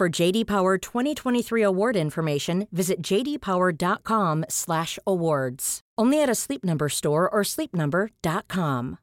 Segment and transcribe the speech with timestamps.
[0.00, 5.80] For JD Power 2023 award information, visit jdpower.com/awards.
[5.96, 8.96] Only at a Sleep Number store or sleepnumber.com.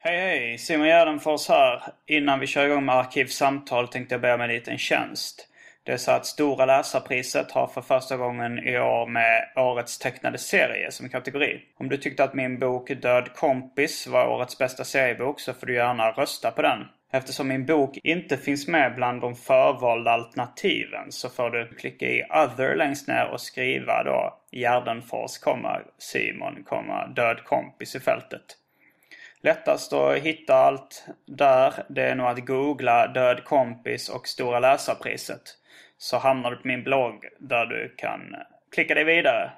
[0.00, 1.82] Hej hej, Simon Gärdenfors här.
[2.06, 5.48] Innan vi kör igång med Arkivsamtal tänkte jag be om en liten tjänst.
[5.88, 10.38] Det är så att Stora läsarpriset har för första gången i år med Årets tecknade
[10.38, 11.60] serie som kategori.
[11.76, 15.74] Om du tyckte att min bok Död kompis var årets bästa seriebok så får du
[15.74, 16.78] gärna rösta på den.
[17.12, 22.22] Eftersom min bok inte finns med bland de förvalda alternativen så får du klicka i
[22.22, 25.30] other längst ner och skriva då Gärdenfors,
[25.98, 26.64] Simon,
[27.14, 28.44] död kompis i fältet.
[29.40, 35.54] Lättast att hitta allt där det är nog att googla Död kompis och Stora läsarpriset.
[35.98, 38.20] Så hamnar du på min blogg där du kan
[38.74, 39.50] klicka dig vidare.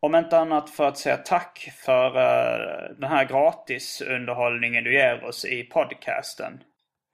[0.00, 5.44] Om inte annat för att säga tack för eh, den här gratisunderhållningen du ger oss
[5.44, 6.62] i podcasten.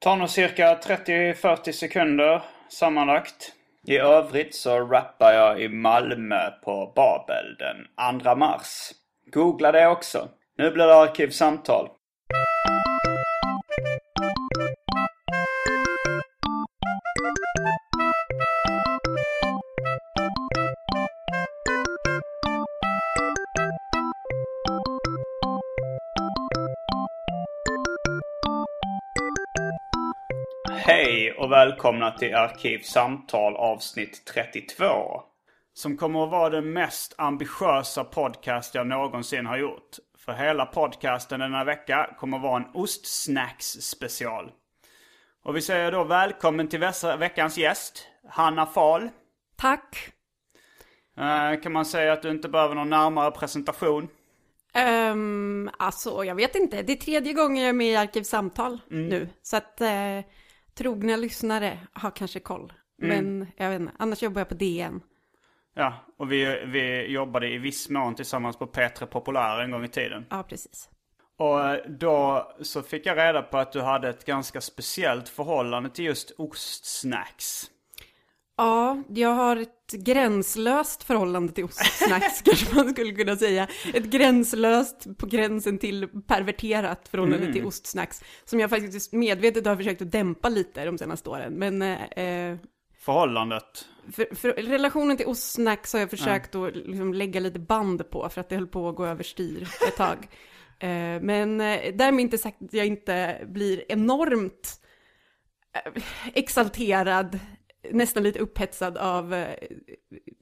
[0.00, 3.52] Tar nog cirka 30-40 sekunder sammanlagt.
[3.86, 8.92] I övrigt så rappar jag i Malmö på Babel den 2 mars.
[9.32, 10.28] Googla det också.
[10.58, 11.88] Nu blir det Arkivsamtal.
[31.06, 35.22] Hej och välkomna till Arkivsamtal avsnitt 32.
[35.74, 39.96] Som kommer att vara den mest ambitiösa podcast jag någonsin har gjort.
[40.18, 44.50] För hela podcasten denna vecka kommer att vara en ostsnacks special.
[45.44, 49.08] Och vi säger då välkommen till veckans gäst, Hanna Fahl.
[49.56, 50.12] Tack.
[51.18, 54.08] Uh, kan man säga att du inte behöver någon närmare presentation?
[55.12, 56.82] Um, alltså, jag vet inte.
[56.82, 59.08] Det är tredje gången jag är med i Arkivsamtal mm.
[59.08, 59.28] nu.
[59.42, 60.24] Så att uh,
[60.78, 62.72] trogna lyssnare har kanske koll.
[63.02, 63.16] Mm.
[63.38, 65.00] Men jag vet inte, annars jobbar jag på DN.
[65.74, 69.88] Ja, och vi, vi jobbade i viss mån tillsammans på P3 Populär en gång i
[69.88, 70.26] tiden.
[70.30, 70.88] Ja, precis.
[71.38, 75.90] Och eh, då så fick jag reda på att du hade ett ganska speciellt förhållande
[75.90, 77.70] till just ostsnacks.
[78.56, 83.68] Ja, jag har gränslöst förhållande till ostsnacks kanske man skulle kunna säga.
[83.94, 87.52] Ett gränslöst, på gränsen till perverterat förhållande mm.
[87.52, 88.22] till ostsnacks.
[88.44, 91.52] Som jag faktiskt medvetet har försökt att dämpa lite de senaste åren.
[91.52, 91.82] Men...
[91.82, 92.58] Eh,
[92.98, 93.86] Förhållandet?
[94.12, 96.68] För, för, relationen till ostsnacks har jag försökt ja.
[96.68, 99.96] att liksom lägga lite band på för att det höll på att gå överstyr ett
[99.96, 100.28] tag.
[100.78, 104.80] eh, men eh, därmed inte sagt att jag inte blir enormt
[105.74, 106.02] eh,
[106.34, 107.38] exalterad
[107.92, 109.56] nästan lite upphetsad av eh,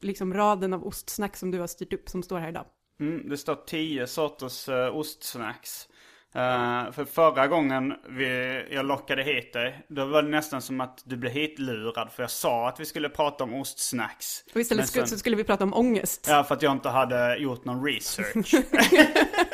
[0.00, 2.66] liksom raden av ostsnacks som du har styrt upp som står här idag.
[3.00, 5.88] Mm, det står tio sorters uh, ostsnacks.
[6.36, 11.02] Uh, för förra gången vi, jag lockade hit dig, då var det nästan som att
[11.04, 12.12] du blev hitlurad.
[12.12, 14.44] För jag sa att vi skulle prata om ostsnacks.
[14.54, 16.26] Och istället sen, så skulle vi prata om ångest.
[16.28, 18.54] Ja, för att jag inte hade gjort någon research.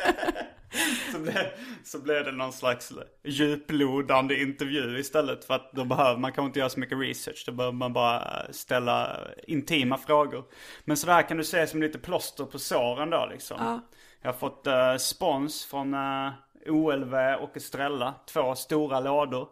[1.11, 1.35] så, blev,
[1.83, 2.93] så blev det någon slags
[3.23, 5.45] djuplodande intervju istället.
[5.45, 7.43] För att då behöver man kanske inte göra så mycket research.
[7.45, 9.17] Då behöver man bara ställa
[9.47, 10.43] intima frågor.
[10.85, 13.57] Men så där kan du se som lite plåster på såren då liksom.
[13.59, 13.81] Ja.
[14.21, 18.13] Jag har fått uh, spons från uh, eh, OLV och Estrella.
[18.33, 19.47] Två stora lådor.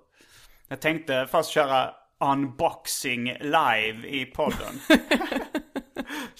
[0.67, 4.79] Jag tänkte först köra unboxing live i podden.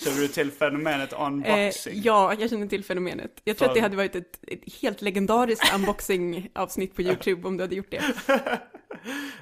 [0.04, 1.94] Känner du till fenomenet unboxing?
[1.94, 3.42] Eh, ja, jag känner till fenomenet.
[3.44, 3.72] Jag tror För...
[3.72, 7.92] att det hade varit ett, ett helt legendariskt unboxing-avsnitt på YouTube om du hade gjort
[7.92, 8.04] det.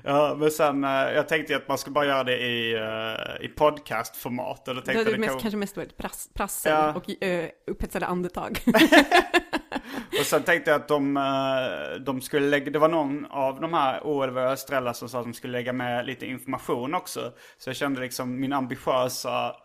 [0.03, 3.47] ja, men sen, eh, jag tänkte att man skulle bara göra det i, uh, i
[3.47, 4.65] podcastformat.
[4.65, 5.39] det hade det mest, kan...
[5.39, 6.93] kanske mest varit prass, prassel ja.
[6.93, 8.59] och uh, upphetsade andetag.
[10.19, 13.73] och sen tänkte jag att de, eh, de skulle lägga, det var någon av de
[13.73, 17.31] här OLV och Estrella som sa att de skulle lägga med lite information också.
[17.57, 19.55] Så jag kände liksom min ambitiösa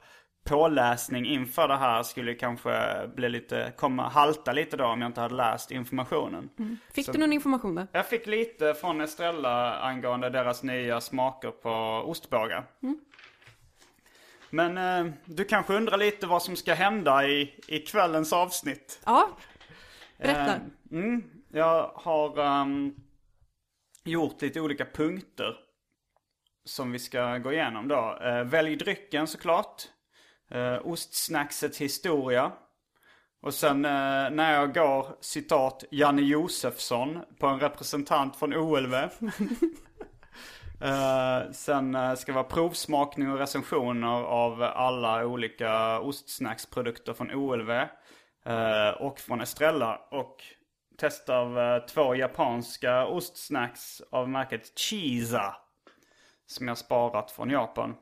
[0.44, 5.21] påläsning inför det här skulle kanske bli lite, komma, halta lite då om jag inte
[5.21, 6.49] hade läst informationen.
[6.94, 7.87] Fick Så- du någon information då?
[7.93, 11.71] Jag fick lite från Estrella angående deras nya smaker på
[12.06, 12.65] ostbågar.
[14.50, 19.00] Men eh, du kanske undrar lite vad som ska hända i, i kvällens avsnitt.
[19.06, 19.29] Ja,
[20.19, 20.55] berätta.
[20.55, 20.61] Eh,
[20.93, 21.23] mm,
[21.53, 22.94] jag har ehm,
[24.05, 25.56] gjort lite olika punkter
[26.65, 28.19] som vi ska gå igenom då.
[28.23, 29.83] Eh, välj drycken såklart.
[30.54, 32.52] Eh, ostsnacksets historia.
[33.43, 38.94] Och sen eh, när jag går citat Janne Josefsson på en representant från OLV.
[40.81, 47.70] Eh, sen eh, ska det vara provsmakning och recensioner av alla olika ostsnacksprodukter från OLV.
[48.44, 50.00] eh, och från Estrella.
[50.10, 50.37] Och
[50.98, 55.56] test av eh, två japanska ostsnacks av märket Chiza.
[56.46, 57.94] Som jag sparat från Japan.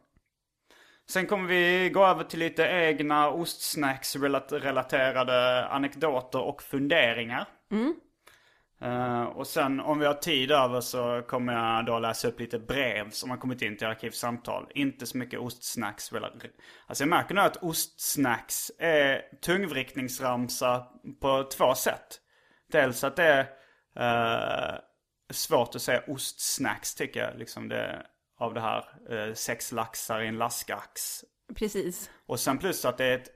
[1.10, 7.48] Sen kommer vi gå över till lite egna ostsnacks-relaterade anekdoter och funderingar.
[8.80, 12.58] Eh, och sen om vi har tid över så kommer jag då läsa upp lite
[12.58, 14.66] brev som har kommit in till Arkivsamtal.
[14.74, 16.12] Inte så mycket ostsnacks.
[16.86, 20.86] Alltså jag märker nu att ostsnacks är tungvrickningsramsa
[21.20, 22.20] på två sätt.
[22.72, 23.46] Dels att det
[23.94, 24.78] är eh,
[25.30, 27.38] svårt att säga ostsnacks tycker jag.
[27.38, 28.06] Liksom det,
[28.40, 31.24] av det här eh, sex laxar i en laskax.
[31.54, 32.10] Precis.
[32.26, 33.28] Och sen plus att det är ett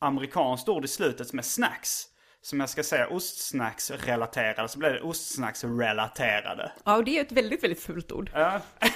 [0.00, 2.04] amerikanskt ord i slutet som är snacks.
[2.40, 6.72] Som jag ska säga ostsnacks relaterade så blir det ostsnacks relaterade.
[6.84, 8.30] Ja, och det är ett väldigt, väldigt fult ord.
[8.34, 8.60] Ja.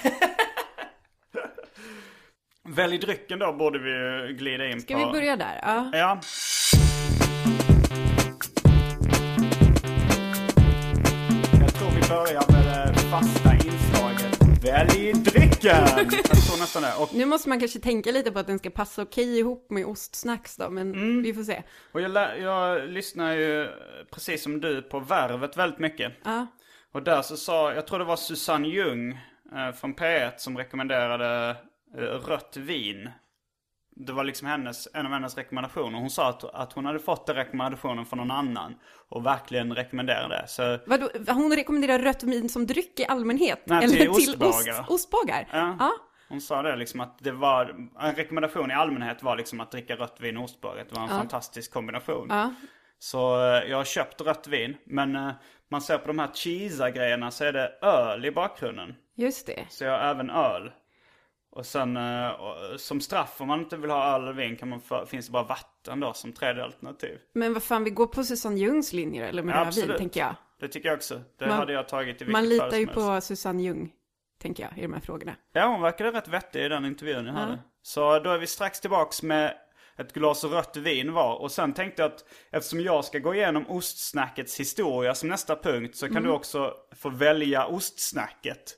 [2.68, 5.06] Välj drycken då borde vi glida in Ska på.
[5.06, 5.60] vi börja där?
[5.62, 5.90] Ja.
[5.92, 6.20] Ja.
[11.60, 14.38] Jag tror vi börjar med det fasta inslaget.
[14.64, 15.12] Välj
[15.74, 16.18] drycken!
[16.28, 16.94] Jag tror nästan det.
[16.98, 19.86] Och Nu måste man kanske tänka lite på att den ska passa okej ihop med
[19.86, 21.22] ostsnacks då, men Mm.
[21.22, 21.62] vi får se.
[21.92, 23.68] Och jag, lä- jag lyssnar ju
[24.14, 26.12] precis som du på Värvet väldigt mycket.
[26.24, 26.46] Ja.
[26.92, 29.12] Och där så sa, jag tror det var Susanne Ljung
[29.54, 31.56] eh, från P1 som rekommenderade
[31.98, 33.10] eh, rött vin.
[33.98, 35.98] Det var liksom hennes, en av hennes rekommendationer.
[35.98, 38.74] Hon sa att, att hon hade fått den rekommendationen från någon annan.
[39.08, 40.48] Och verkligen rekommenderade det.
[40.48, 43.62] Så Vadå, hon rekommenderar rött vin som dryck i allmänhet?
[43.64, 44.80] Nej, till ostbågar.
[44.80, 45.48] ost, ostbågar?
[45.52, 45.76] Ja.
[45.78, 45.92] ja.
[46.28, 49.96] hon sa det liksom att det var, en rekommendation i allmänhet var liksom att dricka
[49.96, 50.84] rött vin och ostbågar.
[50.88, 52.26] Det var en fantastisk kombination.
[52.30, 52.54] Ja.
[52.98, 54.76] Så eh, jag har köpt rött vin.
[54.84, 55.30] Men eh,
[55.70, 58.94] man ser på de här cheesa-grejerna så är det öl i bakgrunden.
[59.16, 59.66] Just det.
[59.68, 60.70] Så jag har även öl.
[61.56, 64.68] Och sen eh, och, som straff om man inte vill ha öl eller vin kan
[64.68, 67.18] man få, finns det bara vatten då som tredje alternativ.
[67.34, 70.34] Men vad fan, vi går på Susanne Ljungs linjer eller med Ja, rödvin, tänker jag.
[70.60, 71.20] Det tycker jag också.
[71.38, 73.92] Det Man- hade jag tagit i vilket Man litar ju på Susanne Ljung,
[74.42, 75.34] tänker jag, i de här frågorna.
[75.52, 77.58] Ja, hon verkade rätt vettig i den intervjun jag hade.
[77.82, 79.54] Så då är vi strax tillbaks med
[79.98, 81.34] ett glas rött vin var.
[81.42, 85.96] Och sen tänkte jag att eftersom jag ska gå igenom ostsnackets historia som nästa punkt
[85.96, 86.24] så kan Mm.
[86.28, 88.74] du också få välja ostsnacket.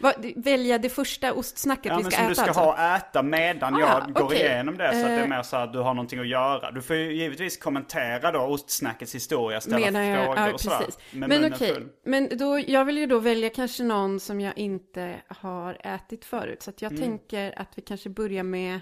[0.00, 2.60] Vad, välja det första ostsnacket Ja, vi men ska som äta du ska alltså?
[2.60, 4.38] ha äta medan Ah, jag går okej.
[4.40, 4.92] igenom det.
[4.92, 5.28] Så att det är Eh.
[5.28, 6.70] mer så att du har någonting att göra.
[6.70, 10.86] Du får ju givetvis kommentera då ostsnackets historia, ställa Medan jag, frågor ja, och sådär.
[11.12, 11.88] Men okej, full.
[12.04, 16.62] men då, jag vill ju då välja kanske någon som jag inte har ätit förut.
[16.62, 16.94] Så att Mm.
[16.94, 18.80] jag tänker att vi kanske börjar med...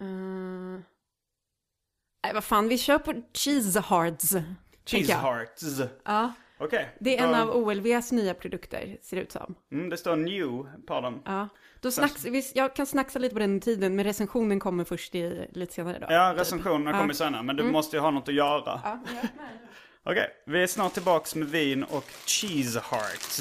[0.00, 0.80] Uh...
[2.24, 4.34] Nej, vad fan, vi kör på cheese hearts.
[4.86, 5.62] Cheese hearts.
[6.04, 6.96] Ja, Okej.
[7.00, 9.54] det är en av OLVs nya produkter, ser det ut som.
[9.72, 11.22] Mm, det står new på dem.
[11.24, 11.48] Ja,
[11.80, 15.48] då snacks, vi- jag kan snacksa lite på den tiden, men recensionen kommer först i,
[15.52, 16.06] lite senare då.
[16.10, 16.40] Ja, typ.
[16.40, 16.94] recensionerna Ja.
[16.94, 17.00] Mm.
[17.00, 17.42] kommer senare.
[17.42, 18.80] Men du måste ju ha något att göra.
[18.84, 19.28] Ja, ja.
[20.08, 23.40] Okej, vi är snart tillbaks med vin och cheese hearts.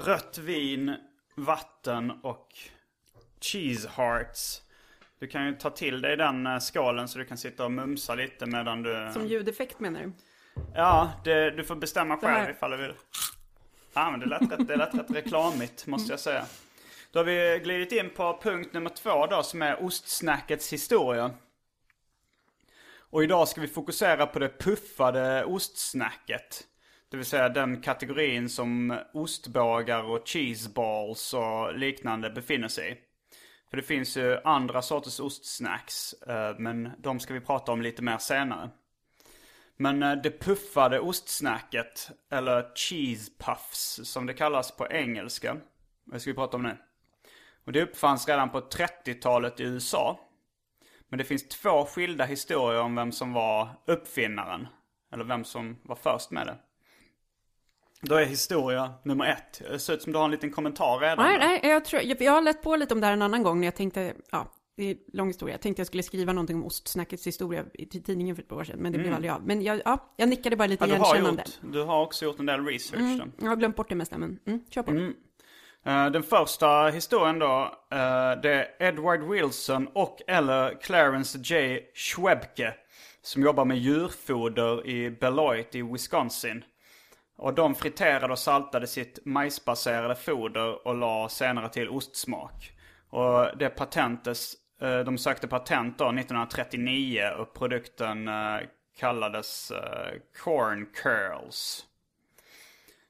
[0.00, 0.96] Rött vin,
[1.34, 2.48] vatten och
[3.40, 4.62] cheese hearts.
[5.18, 8.14] Du kan ju ta till dig den eh, skålen så du kan sitta och mumsa
[8.14, 9.10] lite medan du...
[9.12, 10.12] Som ljudeffekt menar du?
[10.74, 12.94] Ja, det, du får bestämma själv ifall du vill.
[13.94, 16.44] Ja, men det lät rätt, det lät rätt reklamigt måste jag säga.
[17.12, 21.30] Då har vi glidit in på punkt nummer två då som är ostsnackets historia.
[23.10, 26.66] Och idag ska vi fokusera på det puffade ostsnacket.
[27.10, 32.96] Det vill säga den kategorin som ostbågar och cheeseballs och liknande befinner sig i.
[33.70, 38.02] För det finns ju andra sorters ostsnacks, eh, men de ska vi prata om lite
[38.02, 38.70] mer senare.
[39.76, 45.56] Men eh, det puffade ostsnacket, eller cheese puffs som det kallas på engelska.
[46.04, 46.76] Det ska vi prata om nu.
[47.64, 50.20] Och det uppfanns redan på 30-talet i USA.
[51.08, 54.66] Men det finns två skilda historier om vem som var uppfinnaren.
[55.12, 56.56] Eller vem som var först med det.
[58.00, 59.62] Då är historia nummer ett.
[59.70, 61.16] Det ser ut som du har en liten kommentar redan.
[61.26, 63.42] Nej, nej, jag, tror, jag, jag har lätt på lite om det här en annan
[63.42, 65.54] gång när jag tänkte, ja, det är lång historia.
[65.54, 68.64] Jag tänkte jag skulle skriva någonting om ostsnackets historia till tidningen för ett par år
[68.64, 69.46] sedan, men det blev aldrig av.
[69.46, 70.96] Men jag, ja, jag nickade bara lite Mm.
[70.96, 71.42] Ja, du, har igenkännande.
[71.62, 73.18] gjort, du har också gjort en del research.
[73.18, 73.24] då.
[73.44, 74.90] Jag har glömt bort det mesta, men mm, kör på.
[75.90, 81.80] Eh, Den första historien då, eh, det är Edward Wilson och eller Clarence J.
[81.94, 82.74] Schwebke
[83.22, 86.64] som jobbar med djurfoder i Beloit i Wisconsin.
[87.40, 92.72] Och de friterade och saltade sitt majsbaserade foder och la senare till ostsmak.
[93.10, 98.58] Och det patentes, eh, de sökte patent då 1939 och produkten eh,
[98.98, 101.86] kallades eh, Corn Curls.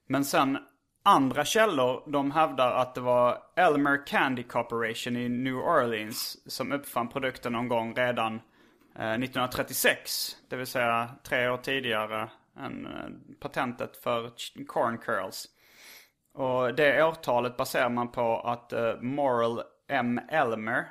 [0.07, 0.59] Men sen
[1.03, 7.09] andra källor, de hävdar att det var Elmer Candy Corporation i New Orleans som uppfann
[7.09, 8.41] produkten någon gång redan
[8.95, 10.37] 1936.
[10.49, 12.29] Det vill säga tre år tidigare
[12.65, 14.31] en, eh, patentet för
[14.67, 15.49] corn curls.
[16.35, 20.21] Och det årtalet baserar man på att eh, uh, Moral M.
[20.29, 20.89] Elmer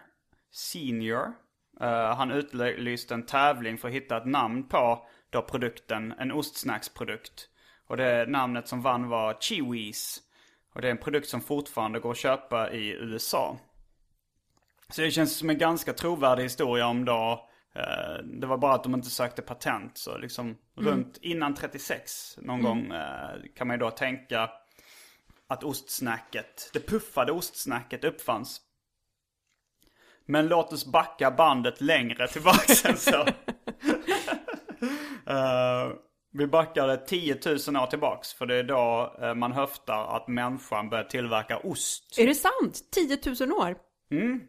[0.52, 1.34] Senior,
[1.82, 7.50] uh, han utlyste en tävling för att hitta ett namn på då produkten, en ostsnacksprodukt.
[7.88, 10.20] Och det namnet som vann var Chewies.
[10.74, 13.58] Och det är en produkt som fortfarande går att köpa i USA.
[14.90, 17.49] Så det känns som en ganska trovärdig historia om då
[18.24, 19.98] det var bara att de inte sökte patent.
[19.98, 24.50] Så liksom runt innan 36 någon gång eh, kan man ju då tänka
[25.48, 28.62] att ostsnacket, det puffade ostsnacket uppfanns.
[30.26, 33.26] Men låt oss backa bandet längre tillbaka än så.
[35.26, 35.92] Eh,
[36.32, 38.34] vi backade 10 000 år tillbaks.
[38.34, 42.20] För det är då eh, man höftar att människan började tillverka ost.
[42.20, 42.82] Är det sant?
[42.92, 43.76] 10 000 år?
[44.12, 44.42] Mm.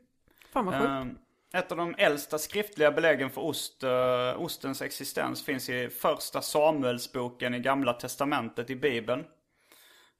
[0.52, 0.90] Fan vad sjukt.
[0.90, 1.04] Eh,
[1.52, 7.54] ett av de äldsta skriftliga beläggen för ost, uh, ostens existens finns i första Samuelsboken
[7.54, 9.24] i Gamla Testamentet i Bibeln.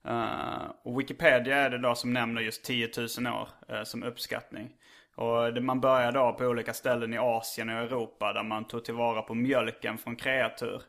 [0.08, 4.70] Uh, och Wikipedia är det då som nämner just 10 000 år uh, som uppskattning.
[5.16, 8.84] Och det, man börjar då på olika ställen i Asien och Europa där man tog
[8.84, 10.82] tillvara på mjölken från kreatur.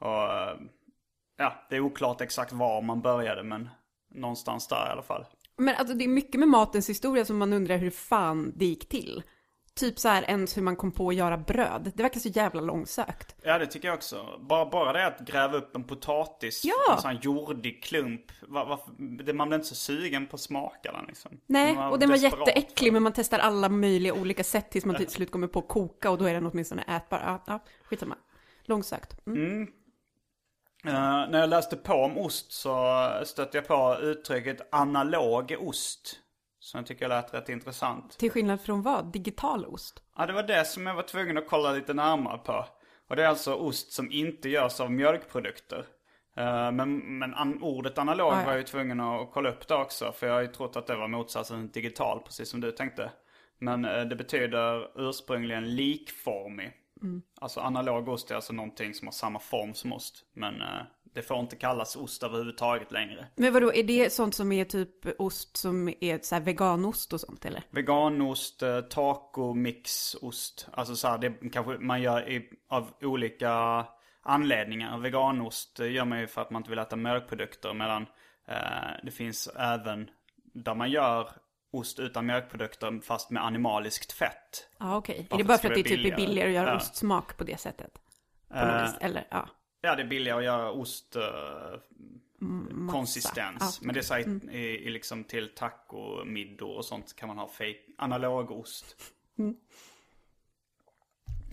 [0.00, 0.28] Och
[1.36, 3.68] ja, det är oklart exakt var man började men
[4.14, 5.24] någonstans där i alla fall.
[5.56, 8.88] Men alltså det är mycket med matens historia som man undrar hur fan det gick
[8.88, 9.22] till.
[9.78, 11.92] Typ så här ens hur man kom på att göra bröd.
[11.94, 13.36] Det verkar så jävla långsökt.
[13.42, 14.26] Ja det tycker jag också.
[14.40, 16.94] Bara, bara det att gräva upp en potatis, Ja.
[16.94, 18.22] en sån här jordig klump.
[18.48, 21.40] Var, varför- det, man blir inte så sugen på att smaka den liksom.
[21.46, 24.96] Nej, Man och den var jätteäcklig men man testar alla möjliga olika sätt tills man
[24.96, 27.22] till slut kommer på att koka och då är den åtminstone ätbar.
[27.26, 28.16] Ja, ja skitsamma.
[28.64, 29.26] Långsökt.
[29.26, 29.62] Mm.
[30.84, 30.92] Eh,
[31.30, 36.18] när jag läste på om ost så stötte jag på uttrycket analog ost.
[36.68, 38.18] Som jag tycker lät rätt intressant.
[38.18, 39.12] Till skillnad från vad?
[39.12, 40.02] Digital ost?
[40.16, 42.64] Ja, det var det som jag var tvungen att kolla lite närmare på.
[43.08, 45.86] Och det är alltså ost som inte görs av mjölkprodukter.
[46.36, 48.44] Eh, Men, men an, ordet analog Ah, ja.
[48.44, 50.12] var jag ju tvungen att kolla upp det också.
[50.12, 53.10] För jag har ju trott att det var motsatsen till digital, precis som du tänkte.
[53.58, 56.72] Men eh, det betyder ursprungligen likformig.
[57.02, 57.22] Mm.
[57.40, 60.24] Alltså analog ost är alltså någonting som har samma form som ost.
[60.34, 60.80] Men eh,
[61.14, 63.26] det får inte kallas ost överhuvudtaget längre.
[63.34, 67.44] Men vadå, är det sånt som är typ ost som är så veganost och sånt
[67.44, 67.62] eller?
[67.70, 70.68] Veganost, eh, taco-mixost.
[70.72, 73.84] Alltså så här, det kanske man gör i, av olika
[74.22, 74.98] anledningar.
[74.98, 77.74] Veganost eh, gör man ju för att man inte vill äta mjölkprodukter.
[77.74, 78.06] Medan
[78.48, 78.56] eh,
[79.02, 81.28] det finns även där man gör
[81.72, 84.68] ost utan mjölkprodukter fast med animaliskt fett.
[84.78, 85.26] Ja, okej.
[85.30, 86.70] Bara Är det bara för det att det ska typ är billigare att göra.
[86.70, 86.76] Ja.
[86.76, 87.94] ostsmak på det sättet?
[88.48, 89.48] På Eh, något vis, eller ja.
[89.88, 91.80] Ja, det är billigare att göra ost eh,
[92.90, 93.78] konsistens.
[93.80, 93.86] Ja.
[93.86, 97.48] Men det är så här, i, i liksom till taco-middor och sånt kan man ha
[97.48, 98.96] fake analogost.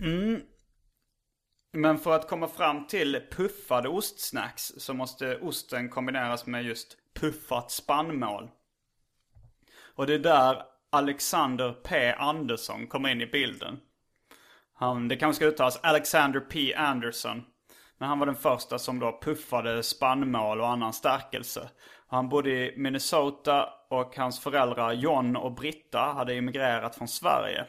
[0.00, 0.42] Mm.
[1.72, 7.70] Men för att komma fram till puffade ostsnacks så måste osten kombineras med just puffat
[7.70, 8.50] spannmål.
[9.94, 12.12] Och det är där Alexander P.
[12.12, 13.80] Andersson kommer in i bilden.
[14.72, 16.74] Han, det kanske ska uttalas Alexander P.
[16.74, 17.44] Anderson.
[17.98, 21.70] Men han var den första som då puffade spannmål och annan stärkelse.
[22.08, 27.64] Han bodde i Minnesota och hans föräldrar John och Britta hade emigrerat från Sverige.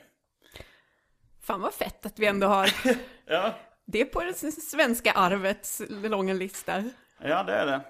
[1.41, 2.69] Fan vad fett att vi ändå har
[3.25, 3.53] Ja,
[3.85, 6.83] det på det svenska arvets långa lista.
[7.21, 7.81] ja det är det.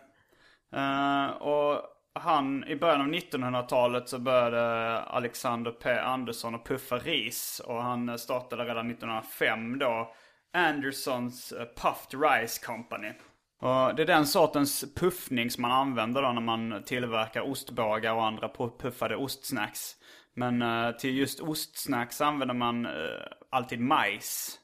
[0.76, 1.82] Eh, och
[2.14, 5.92] han, i början av 1900-talet så började Alexander P.
[5.92, 7.62] Andersson att puffa ris.
[7.66, 10.14] Och han startade redan 1905 då
[10.54, 13.14] Andersons eh, Puffed Rice Company.
[13.60, 18.26] Och det är den sortens puffning som man använder då när man tillverkar ostbågar och
[18.26, 18.50] andra
[18.80, 19.96] puffade ostsnacks.
[20.34, 22.92] Men eh, till just ostsnacks använder man eh,
[23.50, 24.60] alltid majs.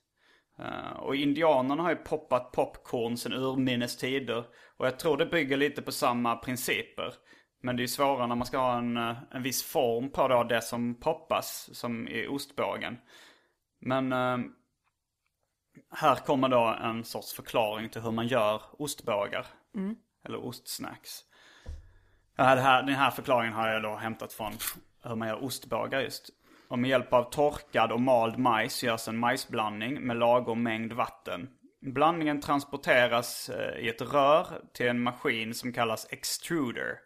[0.95, 4.43] Och indianerna har ju poppat popcorn sedan urminnes tider.
[4.77, 7.13] Och jag tror det bygger lite på samma principer.
[7.61, 8.97] Men det är ju svårare när man ska ha en,
[9.31, 12.97] en viss form på då det som poppas, som i ostbågen.
[13.81, 14.37] Men eh,
[15.91, 19.45] här kommer då en sorts förklaring till hur man gör ostbågar.
[20.25, 21.23] Eller ostsnacks.
[22.35, 24.53] Ja, här, den här förklaringen har jag då hämtat från
[25.03, 26.29] hur man gör ostbågar just.
[26.67, 31.49] Och med hjälp av torkad och mald majs görs en majsblandning med lagom mängd vatten.
[31.81, 36.99] Blandningen transporteras eh, i ett rör till en maskin som kallas extruder.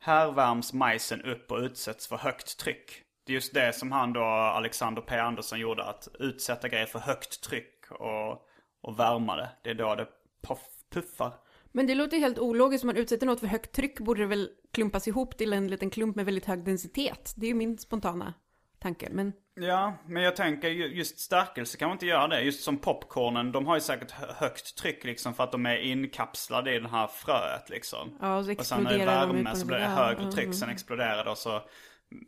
[0.00, 3.02] Här värms majsen upp och utsätts för högt tryck.
[3.26, 5.18] Det är just det som han då, Alexander P.
[5.18, 5.84] Andersson, gjorde.
[5.84, 8.46] Att utsätta grejer för högt tryck och,
[8.80, 9.50] och värma det.
[9.64, 10.06] Det är då det
[10.48, 10.58] puff,
[10.92, 11.32] puffar.
[11.72, 14.50] Men det låter helt ologiskt, om man utsätter något för högt tryck borde det väl
[14.72, 17.32] klumpas ihop till en liten klump med väldigt hög densitet.
[17.36, 18.34] Det är ju min spontana
[18.78, 22.40] tanke, men Ja, men jag tänker ju- just stärkelse kan man inte göra det.
[22.40, 25.76] Just som popcornen, de har ju säkert hö- högt tryck liksom för att de är
[25.76, 28.18] inkapslade i den här fröet liksom.
[28.20, 29.84] Ja, och så och sen när det är exploderar de värme på så blir det
[29.84, 30.54] högre mm, tryck, mm.
[30.54, 31.62] sen exploderar det och så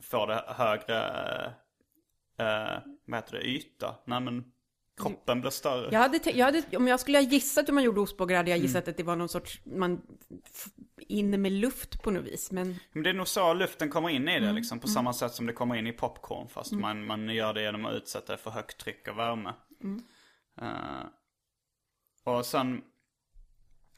[0.02, 1.04] får det högre,
[2.38, 3.94] eh, vad heter det, yta.
[4.06, 4.51] Nej men,
[5.00, 5.88] kroppen blir större.
[5.92, 8.56] jag hade, jag hade, om jag skulle ha gissat hur man gjorde ostbågar hade jag
[8.56, 8.66] Mm.
[8.66, 10.02] gissat att det var någon sorts, man,
[10.98, 14.28] inne med luft på något vis, men Men det är nog så luften kommer in
[14.28, 14.80] i det Mm, liksom.
[14.80, 16.48] På samma sätt som det kommer in i popcorn.
[16.48, 19.52] Fast man, man gör det genom att utsätta det för högt tryck och värme.
[19.82, 20.02] Mm.
[20.60, 21.06] Eh,
[22.24, 22.82] och sen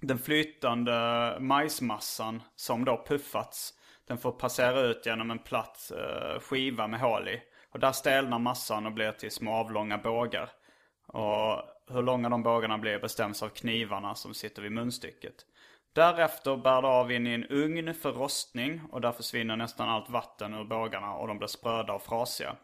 [0.00, 3.74] den flytande majsmassan som då puffats.
[4.06, 7.42] Den får passera ut genom en platt eh, skiva med hål i.
[7.70, 10.50] Och där stelnar massan och blir till små avlånga bågar.
[11.06, 15.34] Och hur långa de bågarna blir bestäms av knivarna som sitter vid munstycket.
[15.92, 20.10] Därefter bär det av in i en ugn för rostning och där försvinner nästan allt
[20.10, 22.56] vatten ur bågarna och de blir spröda och frasiga.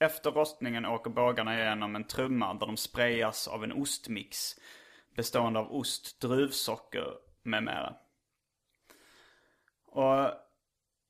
[0.00, 4.54] Efter rostningen åker bågarna igenom en trumma där de sprayas av en ostmix
[5.16, 7.94] bestående av ost, druvsocker med mera.
[9.86, 10.30] Och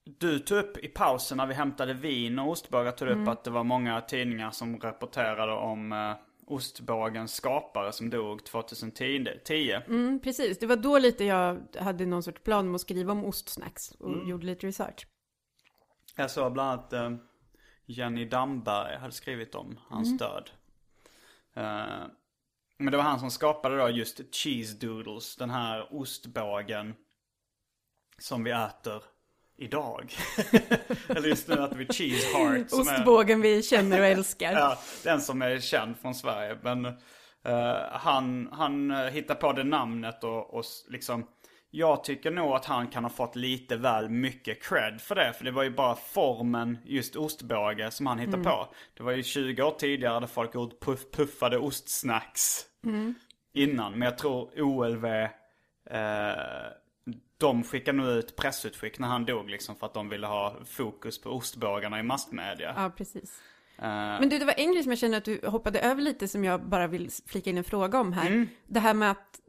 [0.05, 3.45] du tog upp i pausen när vi hämtade vin och ostbågar tog du upp att
[3.45, 6.15] det var många tidningar som rapporterade om eh,
[6.47, 9.27] ostbågens skapare som dog 2010.
[9.45, 9.77] 10.
[9.87, 10.59] mm, precis.
[10.59, 14.13] Det var då lite jag hade någon sorts plan om att skriva om ostsnacks och
[14.13, 14.29] Mm.
[14.29, 15.07] gjorde lite research.
[16.17, 17.11] Jag såg bland annat eh,
[17.87, 20.51] Jenny Damberg hade skrivit om hans död.
[21.55, 22.07] Eh,
[22.79, 26.95] men det var han som skapade då just cheese doodles, den här ostbågen
[28.19, 29.03] som vi äter
[29.59, 30.12] idag.
[31.09, 32.71] Eller just nu äter vi cheese heart.
[32.71, 34.53] som är- Ostbågen vi känner och älskar.
[34.55, 36.59] Ja, den som är känd från Sverige.
[36.62, 41.27] Men eh, han, han eh, hittar på det namnet och, och liksom...
[41.71, 45.33] Jag tycker nog att han kan ha fått lite väl mycket cred för det.
[45.33, 48.69] För det var ju bara formen, just ostbåge, som han hittade på.
[48.97, 52.64] Det var ju 20 år tidigare där folk gjort puff, puffade ostsnacks.
[53.55, 53.92] Innan.
[53.92, 55.29] Men jag tror OLV, eh,
[57.38, 59.77] de skickade nog ut pressutskick när han dog liksom.
[59.77, 62.75] För att de ville ha fokus på ostbågarna i massmedia.
[62.77, 63.40] Ja, precis.
[63.79, 66.29] Eh, Men du, det var en grej som jag känner att du hoppade över lite
[66.29, 68.27] som jag bara vill flika in en fråga om här.
[68.27, 68.49] Mm.
[68.66, 69.40] Det här med att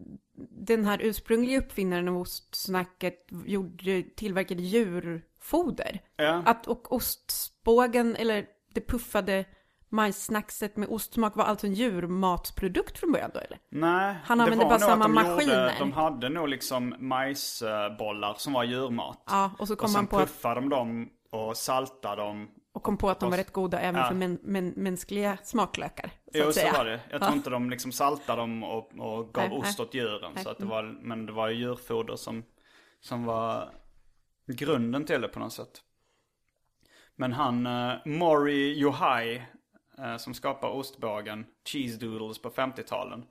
[0.65, 5.99] den här ursprungliga uppfinnaren av ostsnacket gjorde, tillverkade djurfoder.
[6.15, 6.43] Ja.
[6.45, 9.45] Att, och ostbågen, eller det puffade
[9.89, 13.59] majssnackset med ostsmak var alltså en djurmatsprodukt från början då eller?
[13.69, 15.41] Nej, Han använde bara samma maskiner.
[15.41, 19.23] Gjorde, de hade nog liksom majsbollar som var djurmat.
[19.25, 22.49] Ja, och så kom och man på att, puffade de dem och saltade dem.
[22.73, 24.07] och kom på att de var rätt goda även Ja.
[24.07, 26.05] för män, män, mänskliga smaklökar.
[26.07, 26.99] Så Jo, så var det.
[27.11, 29.85] Jag tror inte de liksom saltade dem och, och gav Nej, ost nej.
[29.87, 30.31] åt djuren.
[30.35, 32.43] Nej, Så att det var, men det var ju djurfoder som,
[32.99, 33.69] som var
[34.47, 35.81] grunden till det på något sätt.
[37.15, 39.41] Men han, uh, Mori Yohai, eh,
[40.01, 43.25] Eh, som skapar ostbågen Cheese Doodles på 50-talen.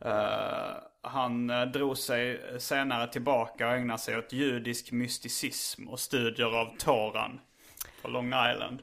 [0.00, 6.60] eh, han eh, drog sig senare tillbaka och ägnade sig åt judisk mysticism och studier
[6.60, 7.40] av Toran
[8.02, 8.82] på Long Island.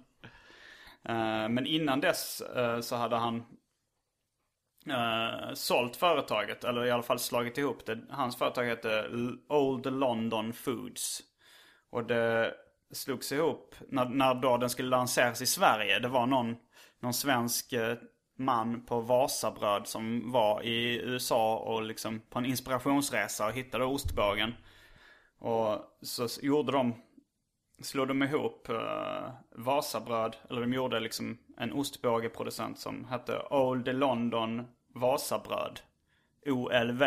[1.04, 3.44] Eh, men innan dess eh, så hade han
[4.90, 8.00] uh, sålt företaget, eller i alla fall slagit ihop det.
[8.10, 9.10] Hans företag hette
[9.48, 11.22] Old London Foods.
[11.90, 12.54] Och det
[12.92, 16.00] slogs ihop när, när då den skulle lanseras i Sverige.
[16.00, 16.56] Det var någon,
[17.02, 17.98] någon svensk eh,
[18.42, 24.54] man på Vasabröd som var i USA och liksom på en inspirationsresa och hittade ostbågen.
[25.38, 26.94] Och så gjorde de,
[27.82, 34.68] slog de ihop uh, Vasabröd, eller de gjorde liksom en ostbågeproducent som hette Old London
[34.88, 35.80] Vasabröd.
[36.46, 37.04] OLV.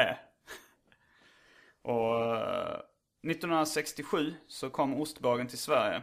[1.83, 2.81] Och eh,
[3.23, 6.03] uh, 1967 så kom ostbågen till Sverige.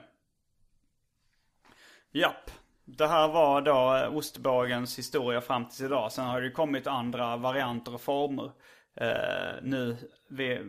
[2.11, 2.60] Japp.
[2.85, 6.11] Det här var då eh, ostbågens historia fram till idag.
[6.11, 8.51] Sen har det kommit andra varianter och former.
[8.95, 9.97] Eh, nu
[10.29, 10.59] vi,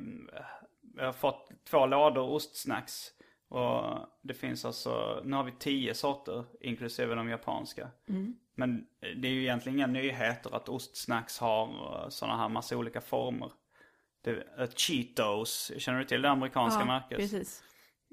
[0.97, 3.09] vi har fått två lådor ostsnacks.
[3.49, 7.89] Och det finns alltså, nu har vi tio sorter inklusive de japanska.
[8.55, 13.53] Men det är ju egentligen inga nyheter att ostsnacks har sådana här massa olika former.
[14.25, 17.19] Det, uh, Cheetos, känner du till det amerikanska Ja, märket?
[17.19, 17.63] precis.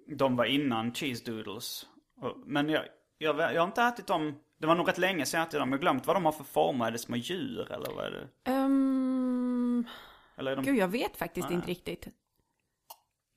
[0.07, 1.85] De var innan cheese doodles.
[2.45, 2.83] Men jag,
[3.19, 5.69] jag, jag har inte ätit dem, det var nog rätt länge sedan jag ätit dem.
[5.69, 6.88] Jag har glömt vad de har för former.
[6.88, 8.51] Är det små djur eller vad är det?
[8.51, 9.88] Um,
[10.38, 10.65] Eller är de...
[10.65, 12.08] gud, jag vet faktiskt inte riktigt.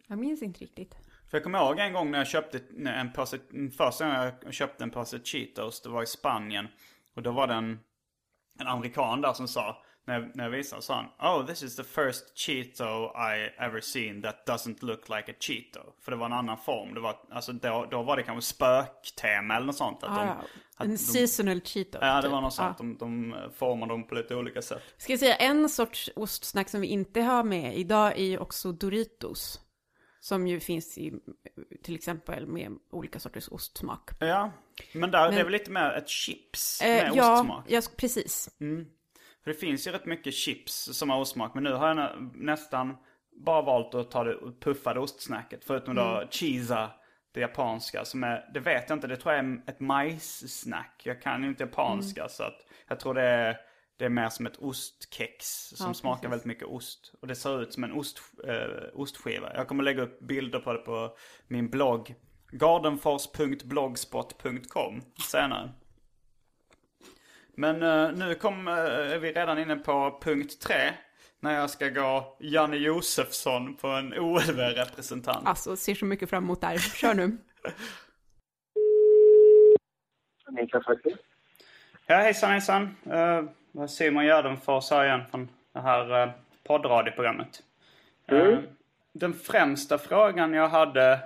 [0.07, 0.95] Jag minns inte riktigt.
[1.31, 3.39] För jag kommer ihåg en gång när jag köpte en påse,
[3.77, 6.69] första gången jag köpte en påse Cheetos, det var i Spanien.
[7.15, 7.81] Och då var det en,
[8.61, 11.77] en amerikan där som sa, när jag, när jag visade, sa han Oh this is
[11.77, 15.81] the first Cheeto I ever seen that doesn't look like a Cheeto.
[16.01, 16.95] För det var en annan form.
[16.95, 20.03] Det var, alltså då, då var det kanske spöktema eller något sånt.
[20.03, 20.35] Att Ah, de, ja.
[20.77, 21.99] att En de, seasonal Cheeto.
[22.01, 22.31] Ja, det typ.
[22.33, 22.77] var något sånt.
[22.79, 22.85] Ja.
[22.85, 24.83] De, de formade dem på lite olika sätt.
[24.97, 28.73] Ska jag säga en sorts ostsnack som vi inte har med idag är ju också
[28.73, 29.61] Doritos.
[30.21, 31.13] Som ju finns i
[31.83, 34.11] till exempel med olika sorters ostsmak.
[34.19, 34.53] Ja,
[34.95, 37.65] men där det är Men- väl lite mer ett chips Eh, med ja, ostsmak.
[37.69, 38.49] ja, precis.
[39.45, 41.55] För det finns ju rätt mycket chips som har ostsmak.
[41.55, 42.97] Men nu har jag nä- nästan
[43.37, 45.65] bara valt att ta det puffade ostsnacket.
[45.65, 46.91] Förutom då cheesa,
[47.33, 48.05] det japanska.
[48.05, 51.01] Som är, det vet jag inte, det tror jag är ett majssnack.
[51.05, 53.57] Jag kan ju inte japanska så att jag tror det är,
[53.97, 55.47] det är mer som ett ostkex.
[55.69, 56.31] Som Ja, smakar precis.
[56.33, 57.15] väldigt mycket ost.
[57.21, 59.55] Och det ser ut som en ost, eh, ostskiva.
[59.55, 61.17] Jag kommer lägga upp bilder på det på
[61.49, 62.15] min blogg.
[62.51, 65.71] gardenfors.blogspot.com senare.
[67.57, 70.93] Men eh, nu kom, eh, är vi redan inne på punkt tre.
[71.41, 75.49] När jag ska gå Janne Josefsson på en OLV-representant.
[75.49, 76.79] Alltså, ser så mycket fram emot det här.
[76.79, 77.37] Kör nu.
[82.07, 82.97] Ja, hejsan hejsan.
[83.07, 86.33] Uh, Simon Gärdenfors här igen från det här uh,
[86.65, 87.63] poddradioprogrammet.
[88.27, 88.59] Eh,
[89.13, 91.21] den främsta frågan jag hade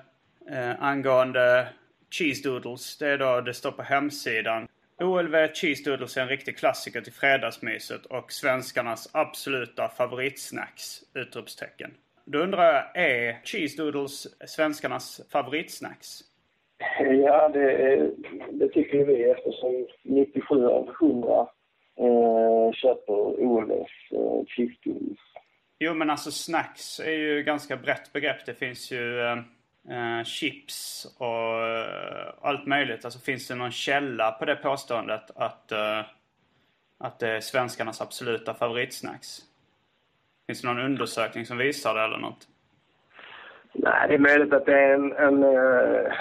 [0.50, 1.68] uh, angående
[2.10, 4.68] cheese doodles, det är då, det står på hemsidan.
[5.00, 11.00] OLV cheese doodles är en riktig klassiker till fredagsmyset och svenskarnas absoluta favoritsnacks!
[11.14, 11.90] Utropstecken.
[12.24, 16.20] Då undrar jag, är cheese doodles svenskarnas favoritsnacks?
[16.98, 18.10] Ja, det,
[18.50, 21.48] det tycker vi eftersom 97 av 100
[21.98, 25.16] eh, köper OLVs eh, cheese
[25.78, 28.46] Jo men alltså snacks är ju ganska brett begrepp.
[28.46, 29.36] Det finns ju eh,
[29.90, 33.04] eh, chips och eh, allt möjligt.
[33.04, 36.00] Alltså finns det någon källa på det påståendet att, eh,
[36.98, 39.40] att det är svenskarnas absoluta favoritsnacks?
[40.46, 42.48] Finns det någon undersökning som visar det eller något?
[43.72, 46.12] Nej, det är möjligt att det är en, en uh,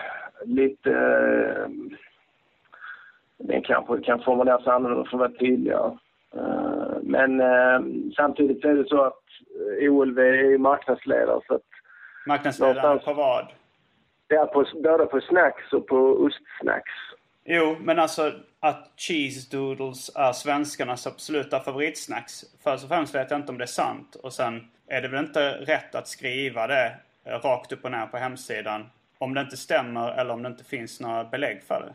[0.45, 0.91] lite...
[0.91, 1.69] Eh, uh,
[3.37, 5.97] den kanske kan formuleras annorlunda för att vara tydligare.
[6.35, 9.23] Uh, men uh, samtidigt är det så att
[9.89, 11.74] OLV är ju marknadsledare så att
[12.25, 13.47] Marknadsledaren på vad?
[14.27, 16.91] det är på, både på snacks och på ostsnacks.
[17.43, 22.43] Jo, men alltså att cheese doodles är svenskarnas absoluta favoritsnacks.
[22.63, 24.15] Först och främst vet jag inte om det är sant.
[24.15, 28.17] Och sen är det väl inte rätt att skriva det rakt upp och ner på
[28.17, 28.89] hemsidan.
[29.17, 31.93] Om det inte stämmer eller om det inte finns några belägg för det.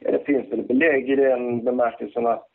[0.00, 2.48] Ja, det finns väl belägg i den bemärkelsen att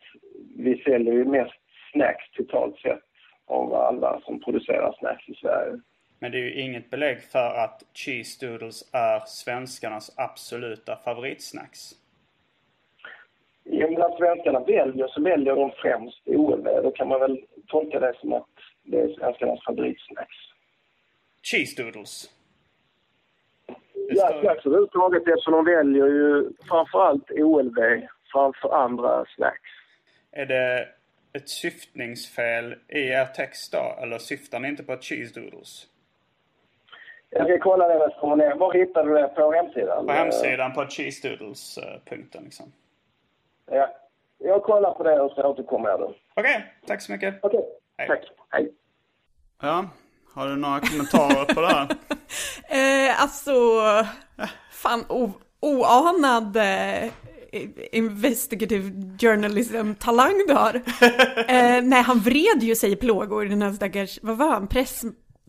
[0.58, 1.60] vi säljer ju mest
[1.92, 3.00] snacks totalt sett
[3.48, 5.80] av alla som producerar snacks i Sverige.
[6.21, 11.91] Men det är ju inget belägg för att cheese doodles är svenskarnas absoluta favoritsnacks.
[13.65, 16.63] Och med att svenskarna väljer så väljer de främst OLV.
[16.63, 18.49] Då kan man väl tolka det som att
[18.84, 20.36] det är svenskarnas favoritsnacks.
[21.41, 22.29] Cheese doodles.
[24.10, 29.69] Ja, snacks överhuvudtaget eftersom de väljer ju framförallt OLV framför andra snacks.
[30.31, 30.88] Är det
[31.34, 34.03] ett syftningsfel i er text då?
[34.03, 35.88] Eller syftar ni inte på cheese doodles?
[37.34, 38.60] Jag ska kolla det med formuleringen.
[38.60, 40.08] Var hittar du det på hemsidan?
[40.08, 42.72] På hemsidan på cheese doodles-punkten liksom.
[43.72, 43.89] Ja.
[44.38, 46.13] Jag kollar på det och så återkommer jag då.
[46.34, 47.39] Okej, tack så mycket.
[47.41, 47.65] Okej,
[47.98, 48.08] Hej.
[48.08, 48.22] tack.
[48.50, 48.72] Hej.
[49.62, 49.86] Ja,
[50.34, 51.88] har du några kommentarer på det här?
[52.70, 53.52] Eh, alltså,
[54.72, 55.06] fan
[55.62, 57.12] oanad eh,
[57.91, 60.74] investigative journalism-talang du har.
[61.48, 64.67] Eh, nej, han vred ju sig i plågor, den här stackars, vad var han,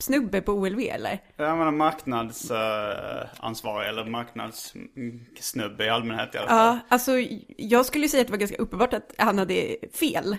[0.02, 1.18] presssnubbe på OLV eller?
[1.36, 6.58] Jag menar marknadsansvarig eller marknadssnubbe i allmänhet i alla fall.
[6.58, 7.12] Ja, alltså
[7.56, 10.36] jag skulle säga att det var ganska uppenbart att han hade fel.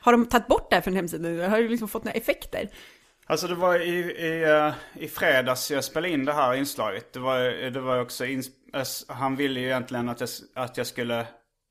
[0.00, 1.50] Har de tagit bort det här från hemsidan?
[1.50, 2.68] Har du liksom fått några effekter?
[3.26, 4.72] Alltså det var i, i, eh,
[5.04, 7.12] i fredags jag spelade in det här inslaget.
[7.12, 8.84] Det var, det var också, ins- eh,
[9.16, 11.20] han ville ju egentligen att jag, att jag skulle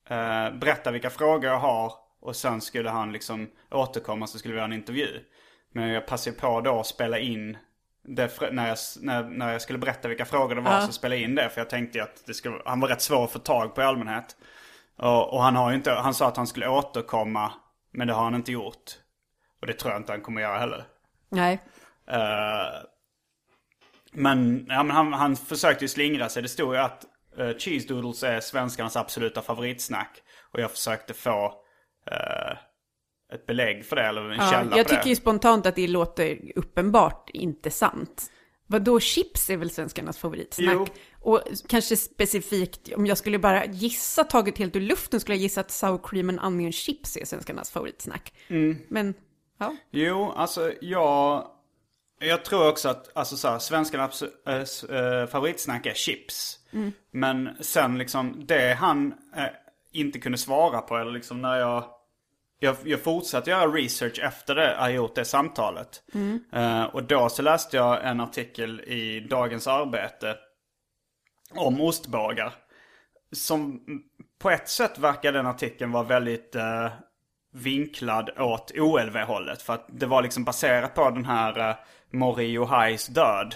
[0.09, 1.91] eh, berätta vilka frågor jag har.
[2.21, 5.07] Och sen skulle han liksom återkomma så skulle vi göra en intervju.
[5.75, 7.57] Men jag passade på då att spela in
[8.03, 11.29] det när, jag, när, när jag skulle berätta vilka frågor det var så spelade jag
[11.29, 11.49] in det.
[11.49, 13.83] För jag tänkte att det skulle, han var rätt svår att få tag på i
[13.83, 14.35] allmänhet.
[14.97, 17.51] Och, och han har ju inte, han sa att han skulle återkomma.
[17.91, 18.91] Men det har han inte gjort.
[19.61, 20.85] Och det tror jag inte han kommer göra heller.
[21.29, 21.59] Nej.
[22.07, 22.81] Eh,
[24.11, 26.43] men ja, men han, han försökte ju slingra sig.
[26.43, 27.05] Det stod ju att
[27.39, 30.21] uh, cheese doodles är svenskarnas absoluta favoritsnack.
[30.51, 31.53] Och jag försökte få
[32.11, 32.57] eh,
[33.33, 35.09] ett belägg för det, eller en Ja, källa jag på tycker det.
[35.09, 38.31] ju spontant att det låter uppenbart inte sant.
[38.67, 40.73] Vadå, chips är väl svenskarnas favoritsnack?
[40.75, 40.87] Jo.
[41.21, 45.61] Och kanske specifikt, om jag skulle bara gissa, taget helt ur luften, skulle jag gissa
[45.61, 48.33] att sour cream and onion chips är svenskarnas favoritsnack.
[48.47, 48.77] Mm.
[48.89, 49.13] Men,
[49.59, 49.75] ja.
[49.91, 51.47] Jo, alltså jag...
[52.19, 56.59] Jag tror också att alltså, så här, svenskarnas äh, s- äh, favoritsnack är chips.
[57.11, 59.43] Men sen liksom det han äh,
[59.91, 61.83] inte kunde svara på, eller liksom när jag...
[62.59, 66.03] Jag, jag fortsatte göra research efter det, jag gjort det samtalet.
[66.53, 70.35] Eh, och då så läste jag en artikel i Dagens Arbete
[71.51, 72.53] om ostbågar.
[73.31, 73.83] Som
[74.39, 76.89] på ett sätt verkar den artikeln vara väldigt eh,
[77.55, 79.61] vinklad åt OLV-hållet.
[79.61, 81.75] För att det var liksom baserat på den här uh,
[82.11, 83.55] Morio Highs död.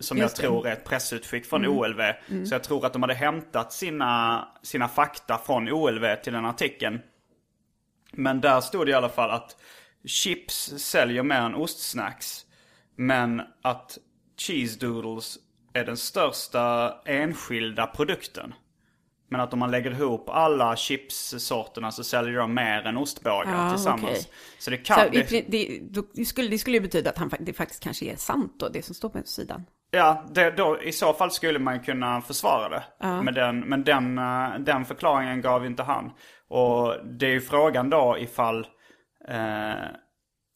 [0.00, 2.00] som jag tror är ett pressutskick från OLV.
[2.44, 7.00] Så jag tror att de hade hämtat sina, sina fakta från OLV till den artikeln.
[8.18, 9.56] Men där stod det i alla fall att
[10.04, 12.46] chips säljer mer än ostsnacks.
[12.96, 13.98] Men att
[14.36, 15.38] cheese doodles
[15.72, 18.54] är den största enskilda produkten.
[19.30, 23.70] Men att om man lägger ihop alla chipssorterna så säljer de mer än ostbågar Ja,
[23.74, 24.02] tillsammans.
[24.02, 24.24] okej.
[24.58, 25.14] Så det Så kan...
[25.14, 25.80] i, det, det,
[26.14, 28.84] det, skulle, det skulle ju betyda att han, det faktiskt kanske är sant då, det
[28.84, 29.64] som står på sidan.
[29.90, 32.82] Ja, det, då, i så fall skulle man kunna försvara det.
[33.22, 36.10] Men, den, men den, eh, den förklaringen gav inte han.
[36.48, 38.66] Och det är ju frågan då ifall
[39.28, 39.84] eh,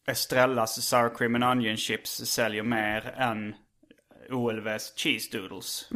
[0.07, 3.55] Estrellas sour cream and onion chips säljer mer än
[4.29, 5.89] OLVs cheese doodles.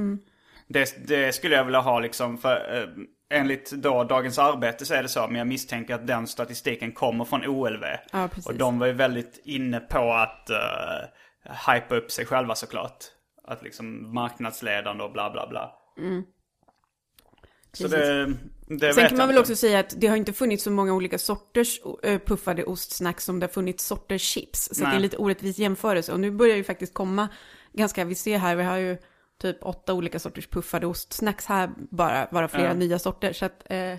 [0.68, 2.90] Det, det skulle jag vilja ha liksom, för eh,
[3.30, 7.26] enligt då Dagens Arbete så är det så, men jag misstänker att den statistiken kommer
[7.26, 7.84] från OLV.
[8.12, 13.04] Ja, och de var ju väldigt inne på att uh, hypa upp sig själva såklart.
[13.48, 15.72] Att liksom marknadsledande och bla bla bla.
[17.74, 18.34] Så det,
[18.68, 21.18] det Sen kan man väl också säga att det har inte funnits så många olika
[21.18, 21.80] sorters
[22.26, 24.70] puffade ostsnacks som det har funnits sorters chips.
[24.72, 26.14] Så det är lite orättvis jämförelse.
[26.14, 27.28] Och nu börjar ju faktiskt komma
[27.74, 28.98] ganska, vi ser här, vi har ju
[29.42, 32.74] typ åtta olika sorters puffade ostsnacks här bara, bara flera Ja.
[32.74, 33.34] nya sorter.
[33.34, 33.94] Så att, eh,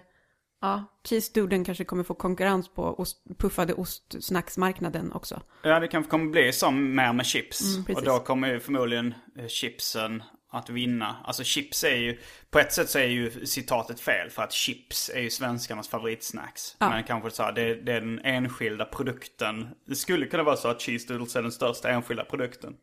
[0.61, 5.43] ja, cheese doodlen kanske kommer få konkurrens på ost, puffade ostsnacksmarknaden också.
[5.63, 7.77] Ja, det kanske kommer bli som mer med chips.
[7.77, 11.17] Mm, och då kommer ju förmodligen eh, chipsen att vinna.
[11.25, 12.19] Alltså chips är ju,
[12.51, 14.31] på ett sätt så är ju citatet fel.
[14.31, 16.77] För att chips är ju svenskarnas favoritsnacks.
[16.79, 16.89] Ja.
[16.89, 19.69] Men kanske så här, det, det är den enskilda produkten.
[19.87, 22.75] Det skulle kunna vara så att cheese doodles är den största enskilda produkten.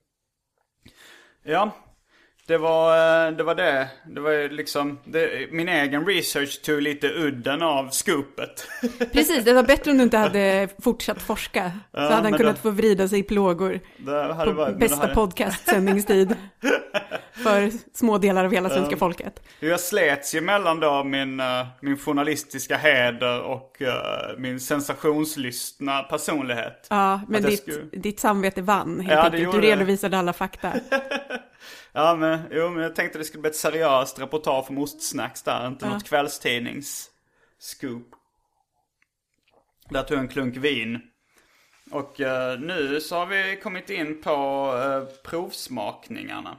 [1.43, 1.71] Ja,
[2.47, 3.43] det var eh, det.
[3.43, 3.87] Var det.
[4.05, 8.67] det var liksom, det, min egen research tog lite udden av scoopet.
[9.13, 11.71] Precis, det var bättre om du inte hade fortsatt forska.
[11.91, 13.79] Så hade han kunnat då- få vrida sig i plågor.
[13.97, 16.35] Det på varit- bästa det hade- podcastsändningstid.
[17.33, 19.43] för små delar av hela svenska folket.
[19.59, 26.87] Jag slets ju mellan då min, eh, min journalistiska heder och eh, min sensationslystna personlighet.
[26.89, 29.51] Ja, men ditt, skulle- ditt samvete vann helt Ja, det enkelt.
[29.55, 29.67] Du det.
[29.67, 30.71] redovisade alla fakta.
[31.97, 35.67] Ja men, jo, men jag tänkte det skulle bli ett seriöst reportage om ostsnacks där,
[35.67, 38.15] inte något kvällstidnings-scoop.
[39.89, 41.01] Där tog jag en klunk vin.
[41.91, 44.31] Och eh, nu så har vi kommit in på
[44.83, 46.57] eh, provsmakningarna.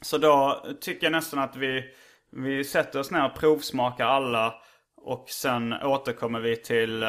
[0.00, 1.84] Så då tycker jag nästan att vi,
[2.30, 4.54] vi sätter oss ner och provsmakar alla.
[5.06, 7.08] Och sen återkommer vi till eh,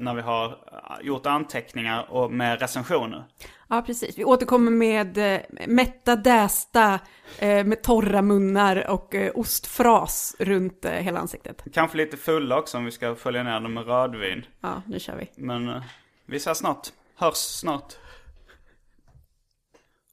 [0.00, 3.24] när vi har eh, gjort anteckningar och med recensioner.
[3.68, 4.18] Ja, precis.
[4.18, 7.00] Vi återkommer med eh, mätta, dästa,
[7.38, 11.64] eh, med torra munnar och ostfras runt hela ansiktet.
[11.72, 14.46] Kanske lite fulla också om vi ska följa ner dem med rödvin.
[14.60, 15.30] Ja, nu kör vi.
[15.36, 15.82] Men
[16.26, 16.88] vi ses snart.
[17.16, 17.94] Hörs snart.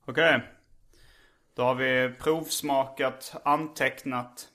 [0.05, 0.41] Okej.
[1.55, 4.47] Då har vi provsmakat, antecknat,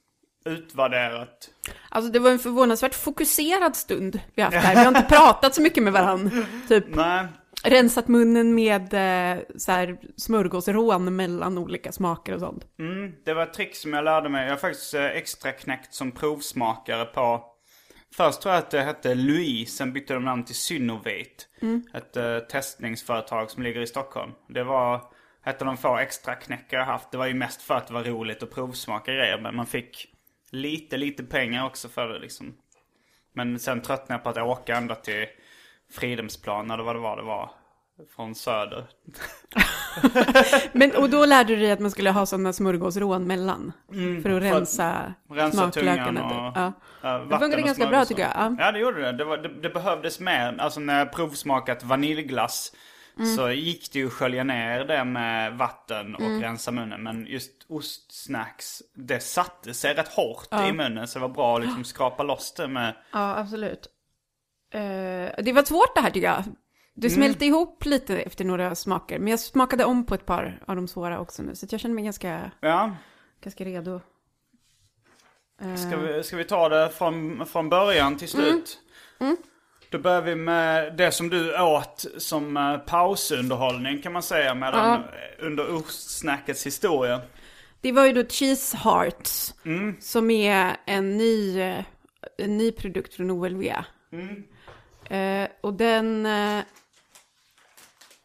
[0.45, 1.51] utvärderat.
[1.89, 4.75] Alltså det var en förvånansvärt fokuserad stund vi har haft här.
[4.75, 6.47] Vi har inte pratat så mycket med varandra.
[6.69, 7.27] Typ Nej,
[7.65, 12.65] rensat munnen med eh, så här smörgåsrån mellan olika smaker och sånt.
[12.79, 14.45] mm, det var ett trick som jag lärde mig.
[14.45, 17.49] Jag har faktiskt eh, extra knäckt som provsmakare på
[18.17, 21.45] Först tror jag att det hette Louis, sen bytte de namn till Synovate.
[21.63, 21.83] Mm.
[21.95, 24.33] Ett eh, testningsföretag som ligger i Stockholm.
[24.49, 25.03] Det var
[25.45, 27.11] ett av de få extra knäckar jag haft.
[27.11, 29.39] Det var ju mest för att det var roligt att provsmaka grejer.
[29.39, 30.12] Men man fick
[30.53, 32.55] lite, lite pengar också för det liksom.
[33.35, 35.27] Men sen tröttnade jag på att åka ända till
[35.93, 37.51] Fridhemsplan eller vad det var det var.
[38.17, 38.87] Från söder.
[40.73, 43.73] Men, och då lärde du dig att man skulle ha sådana smörgåsrån mellan.
[43.89, 46.25] för att Mm, för att rensa, rensa tungan smaklökarna.
[46.25, 46.63] och- typ.
[46.63, 46.73] Ja.
[47.03, 48.31] Ja, Det vatten funkade och ganska bra tycker jag.
[48.35, 48.57] Ja.
[48.59, 49.13] Ja det gjorde det.
[49.13, 49.49] Det, var, det.
[49.49, 50.57] det behövdes mer.
[50.59, 52.73] Alltså när jag provsmakat vaniljglass
[53.19, 53.37] Mm.
[53.37, 56.43] så gick det ju att skölja ner det med vatten och Mm.
[56.43, 57.03] rensa munnen.
[57.03, 61.09] Men just ostsnacks, det satte sig rätt hårt i munnen.
[61.09, 62.95] Så det var bra att liksom skrapa loss det med...
[63.13, 63.87] Ja, absolut.
[64.71, 64.81] Eh,
[65.43, 66.45] det var svårt det här tycker jag.
[66.95, 69.19] Det smälte ihop lite efter några smaker.
[69.19, 71.55] Men jag smakade om på ett par av de svåra också nu.
[71.55, 72.97] Så jag känner mig ganska, Ja,
[73.43, 74.01] ganska redo.
[75.63, 78.79] Eh, ska vi, ska vi ta det från, från början till slut?
[79.21, 79.37] Mm.
[79.93, 84.55] Då börjar vi med det som du åt som eh, pausunderhållning kan man säga.
[84.55, 85.03] Medan,
[85.39, 87.21] Under ostsnackets historia.
[87.81, 89.55] Det var ju då Cheese Hearts.
[90.01, 91.85] Som är en ny, eh,
[92.39, 93.63] en ny produkt från OLV.
[95.11, 96.27] Eh, och den...
[96.27, 96.65] Eh,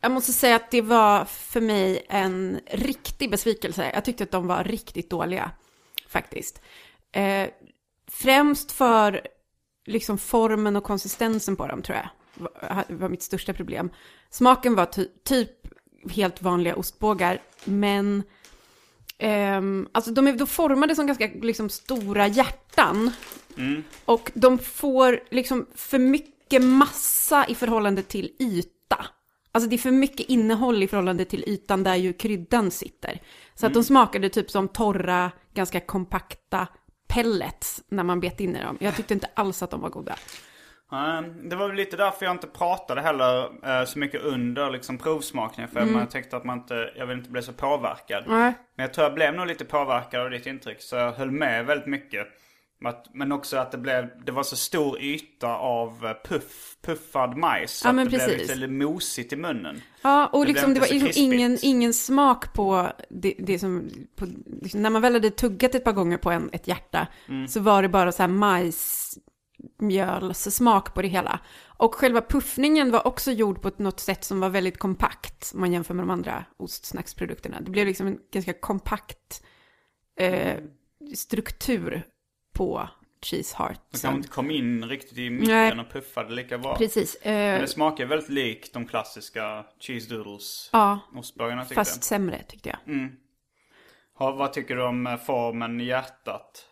[0.01, 3.91] jag måste säga att det var för mig en riktig besvikelse.
[3.93, 5.51] Jag tyckte att de var riktigt dåliga,
[6.09, 6.61] faktiskt.
[7.11, 7.47] Eh,
[8.11, 9.21] främst för
[9.87, 12.09] liksom formen och konsistensen på dem, tror jag.
[12.89, 13.89] Var, mitt största problem.
[14.29, 15.51] Smaken var ty typ
[16.11, 18.23] helt vanliga ostbågar, men...
[19.19, 23.11] Ehm, alltså de är då formade som ganska liksom, stora hjärtan.
[24.05, 29.05] Och de får liksom för mycket massa i förhållande till yta.
[29.51, 33.21] Alltså det är för mycket innehåll i förhållande till ytan där ju kryddan sitter.
[33.55, 36.67] Så att de smakade typ som torra, ganska kompakta
[37.17, 38.77] pellets när man bet in i dem.
[38.79, 40.15] Jag tyckte inte alls att de var goda.
[41.43, 45.71] Det var väl lite därför jag inte pratade heller eh, så mycket under liksom, provsmakningen.
[45.71, 48.23] För man tänkte att man inte, jag vill inte bli så påverkad.
[48.27, 48.53] Nej.
[48.75, 50.81] Men jag tror jag blev nog lite påverkad av ditt intryck.
[50.81, 52.27] Så jag höll med väldigt mycket.
[53.13, 57.71] Men också att det blev, det var så stor yta av eh, puff, puffad majs.
[57.71, 58.55] Så Ja, att det blev precis.
[58.55, 59.81] lite mosigt i munnen.
[60.01, 63.89] Ja, och Det liksom, blev det var liksom ingen, ingen smak på det, det som,
[64.15, 64.27] på,
[64.61, 67.47] liksom, när man väl hade tuggat ett par gånger på en, ett hjärta, Mm.
[67.47, 68.27] så var det bara så här
[69.79, 71.39] majsmjölssmak på det hela.
[71.77, 75.59] Och själva puffningen var också gjord på ett, något sätt som var väldigt kompakt, om
[75.59, 77.61] man jämför med de andra ostsnacksprodukterna.
[77.61, 79.43] Det blev liksom en ganska kompakt
[80.19, 80.57] eh,
[81.15, 82.03] struktur
[82.57, 82.89] på
[83.21, 83.79] Cheese Heart.
[83.91, 85.79] De kanske inte kom in riktigt i mitten Nej.
[85.79, 86.75] och puffade lika bra.
[86.77, 87.17] Precis.
[87.23, 92.03] Men Eh, det smakar väldigt likt de klassiska cheese doodles ja, ostbågarna tyckte fast jag.
[92.03, 93.09] sämre tyckte jag.
[94.17, 96.65] Ha, vad tycker du om eh, formen i hjärtat?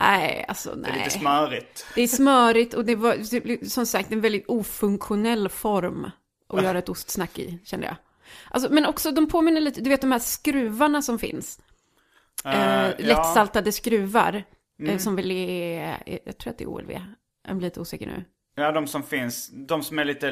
[0.00, 0.90] Nej, alltså Det nej.
[0.90, 1.86] är lite smörigt.
[1.94, 6.10] Det är smörigt och det var som sagt en väldigt ofunktionell form
[6.48, 7.96] att göra ett ostsnack i, kände jag.
[8.50, 11.60] Alltså, men också, de påminner lite, du vet de här skruvarna som finns.
[12.44, 14.44] Eh, Eh, lättsaltade skruvar.
[14.80, 14.92] Mm.
[14.92, 16.90] Eh, som väl är, jag tror att det är OLV.
[17.48, 18.24] Jag blir lite osäker nu.
[18.58, 19.50] Ja, de som finns.
[19.68, 20.28] De som är lite,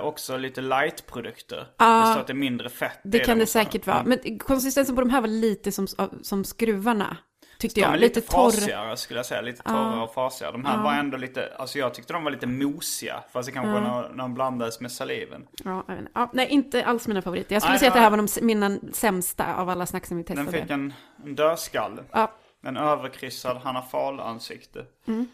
[0.00, 1.66] eh, också lite light-produkter.
[1.78, 2.00] Ja.
[2.00, 3.00] det står att det är mindre fett.
[3.04, 4.02] Det kan dem det säkert vara.
[4.04, 5.86] Men konsistensen på de här var lite som,
[6.22, 7.16] som skruvarna.
[7.58, 7.94] Tyckte De jag.
[7.94, 8.50] är Lite lite torr.
[8.50, 9.40] frasigare skulle jag säga.
[9.40, 10.52] Lite torrare och frasigare.
[10.52, 13.24] De här var ändå lite, alltså jag tyckte de var lite mosiga.
[13.32, 15.46] Fast det kanske var när, när de blandades med saliven.
[15.64, 15.84] Ja,
[16.14, 17.54] ja, nej, inte alls mina favoriter.
[17.54, 20.16] Jag skulle Nej, säga att det här var de, mina sämsta av alla snack som
[20.16, 20.62] vi Den testade.
[20.62, 20.92] fick en,
[21.24, 22.02] en dödskalle.
[22.12, 24.86] Ja, En överkryssad Hanna Fahl-ansikte.
[25.06, 25.28] Mm.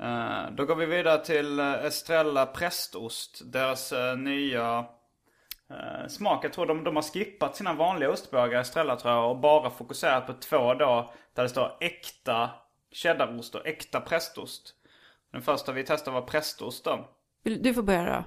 [0.00, 3.52] Eh, då går vi vidare till uh, Estrella Prästost.
[3.52, 4.78] Deras eh, nya
[5.70, 6.44] uh, smak.
[6.44, 10.26] Jag tror de, de har skippat sina vanliga ostbågar, Estrella tror jag, och bara fokuserat
[10.26, 11.12] på två då.
[11.34, 12.50] Där det står äkta
[12.92, 14.74] cheddarost och äkta prästost.
[15.32, 17.08] Den första vi testade var prästost då.
[17.42, 18.24] Du får börja då.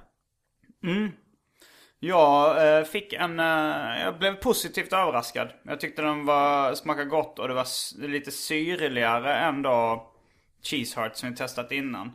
[2.00, 5.48] Jag eh, fick en, eh, jag blev positivt överraskad.
[5.62, 7.66] Jag tyckte den var, smakade gott och det var
[8.08, 10.06] lite syrligare än då
[10.62, 12.12] Cheese Heart som vi testat innan.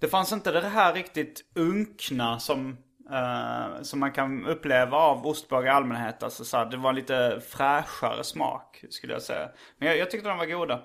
[0.00, 2.68] Det fanns inte det här riktigt unkna som,
[3.10, 6.22] uh, som man kan uppleva av ostbågar i allmänhet.
[6.22, 9.48] Alltså så här, det var lite fräschare smak skulle jag säga.
[9.78, 10.80] Men jag, jag tyckte de var goda.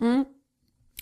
[0.00, 0.24] Mm.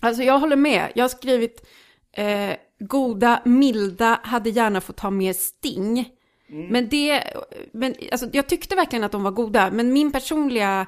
[0.02, 0.92] Alltså jag håller med.
[0.94, 1.68] Jag har skrivit
[2.12, 6.17] eh, goda, milda, hade gärna fått ha mer sting.
[6.48, 7.24] Men det,
[7.72, 9.70] men alltså jag tyckte verkligen att de var goda.
[9.70, 10.86] Men min personliga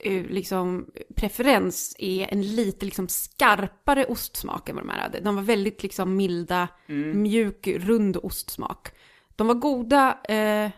[0.00, 5.20] eh, liksom, preferens är en lite liksom skarpare ostsmak än vad de här hade.
[5.20, 6.68] De var väldigt liksom milda,
[7.14, 8.88] mjuk, rund ostsmak.
[9.36, 10.70] De var goda, eh,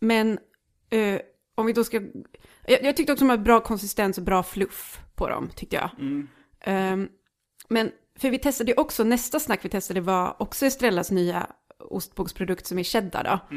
[0.00, 0.38] men
[0.90, 1.20] eh,
[1.54, 2.02] om vi då ska...
[2.66, 5.90] Jag, jag tyckte också de hade bra konsistens och bra fluff på dem, tyckte jag.
[6.60, 7.08] Ehm,
[7.68, 11.46] men för vi testade ju också, nästa snack vi testade var också Estrellas nya
[11.78, 13.56] ostbågsprodukt som är cheddar då.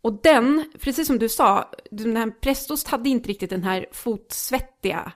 [0.00, 5.12] Och den, precis som du sa, den här prästost hade inte riktigt den här fotsvettiga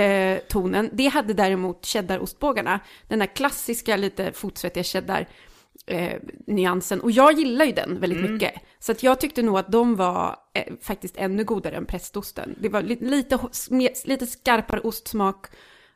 [0.00, 0.90] eh, tonen.
[0.92, 2.80] Det hade däremot cheddarostbågarna.
[3.08, 5.28] Den här klassiska lite fotsvettiga cheddar
[5.86, 7.00] eh, nyansen.
[7.00, 8.52] Och jag gillar ju den väldigt mycket.
[8.78, 12.54] Så att jag tyckte nog att de var eh, faktiskt ännu godare än prästosten.
[12.60, 13.38] Det var lite, lite,
[14.04, 15.46] lite skarpare ostsmak,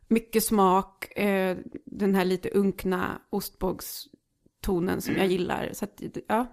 [0.09, 3.21] mycket smak, eh, den här lite unkna
[4.61, 5.69] ostbågstonen som jag gillar.
[5.73, 6.47] Så att, ja.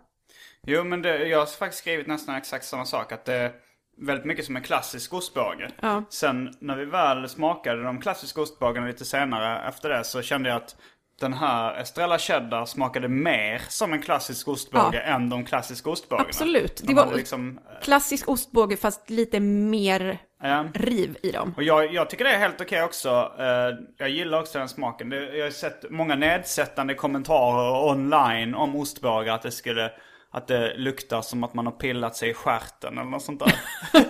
[0.67, 3.11] Jo, men det, jag har faktiskt skrivit nästan exakt samma sak.
[3.11, 3.51] Att det är
[3.97, 5.69] väldigt mycket som en klassisk ostbåge.
[5.81, 6.03] Ja.
[6.09, 10.55] Sen när vi väl smakade de klassiska ostbågarna lite senare efter det så kände jag
[10.55, 10.75] att
[11.19, 15.15] den här Estrella Cheddar smakade mer som en klassisk ostbåge Ja.
[15.15, 16.27] än de klassiska ostbågarna.
[16.29, 16.77] Absolut.
[16.77, 20.65] De Det var- liksom, Klassisk ostbåge fast lite mer ja.
[20.73, 21.53] riv i dem.
[21.57, 23.31] Och jag, jag tycker det är helt okej också.
[23.39, 25.09] Eh, jag gillar också den smaken.
[25.09, 29.35] Det, jag har sett många nedsättande kommentarer online om ostbågar.
[29.35, 29.91] Att det skulle,
[30.31, 33.59] att det luktar som att man har pillat sig i stjärten eller något sånt där.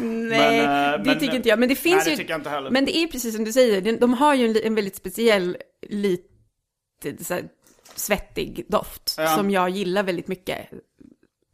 [0.00, 1.58] Nej, Men, eh, det men- tycker inte jag.
[1.58, 2.16] Men det finns Nej, det ju...
[2.16, 2.70] tycker jag inte heller.
[2.70, 5.56] Men det är precis som du säger, de, har ju en, en väldigt speciell,
[5.88, 7.42] lite så här,
[7.94, 9.14] svettig doft.
[9.18, 9.26] Ja.
[9.26, 10.58] Som jag gillar väldigt mycket.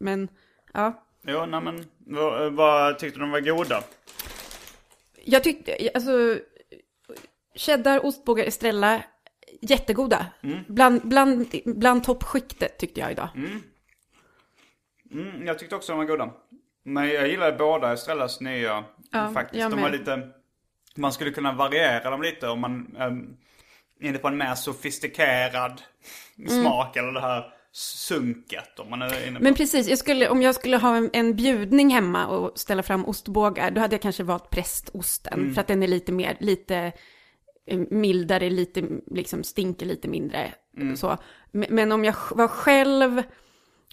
[0.00, 0.28] Men,
[0.72, 1.06] ja.
[1.22, 3.82] Jo, nej men vad, vad tyckte de var goda?
[5.24, 6.38] Jag tyckte, alltså,
[7.56, 9.02] cheddar, ostbågar, Estrella,
[9.60, 10.26] jättegoda.
[10.42, 10.58] Mm.
[10.68, 13.28] Bland, bland, bland toppskiktet tyckte jag idag.
[15.12, 16.30] Mm, jag tyckte också de var goda.
[16.82, 19.70] Men jag gillade båda Estrellas nya Ja, faktiskt.
[19.70, 20.28] De var lite,
[20.96, 23.36] man skulle kunna variera dem lite om man um,
[24.00, 25.82] är inne på en mer sofistikerad
[26.38, 26.62] Mm.
[26.62, 26.96] smak.
[26.96, 29.44] Eller det här sunket om man är inne på.
[29.44, 33.04] Men precis, jag skulle, om jag skulle ha en, en bjudning hemma och ställa fram
[33.04, 35.54] ostbågar, då hade jag kanske valt prästosten.
[35.54, 36.92] För att den är lite mer, lite
[37.66, 40.54] eh, mildare, lite, liksom stinker lite mindre.
[40.96, 41.18] Så.
[41.50, 43.22] Men, om jag var själv,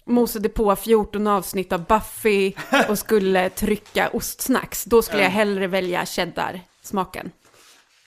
[0.04, 2.52] mosade på 14 avsnitt av Buffy
[2.88, 7.30] och skulle trycka ostsnacks, då skulle jag hellre välja cheddar-smaken.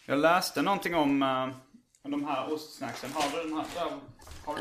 [0.05, 1.49] Jag läste någonting om uh,
[2.03, 3.09] de här ostsnacksen.
[3.13, 3.65] Har du den här?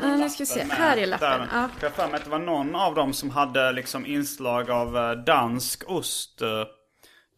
[0.01, 0.65] Den nu ska vi se.
[0.65, 0.77] med?
[0.77, 1.69] Här är lappen, ja.
[1.81, 5.11] Jag för mig att det var någon av dem som hade liksom inslag av eh,
[5.11, 6.41] dansk ost.
[6.41, 6.63] eh.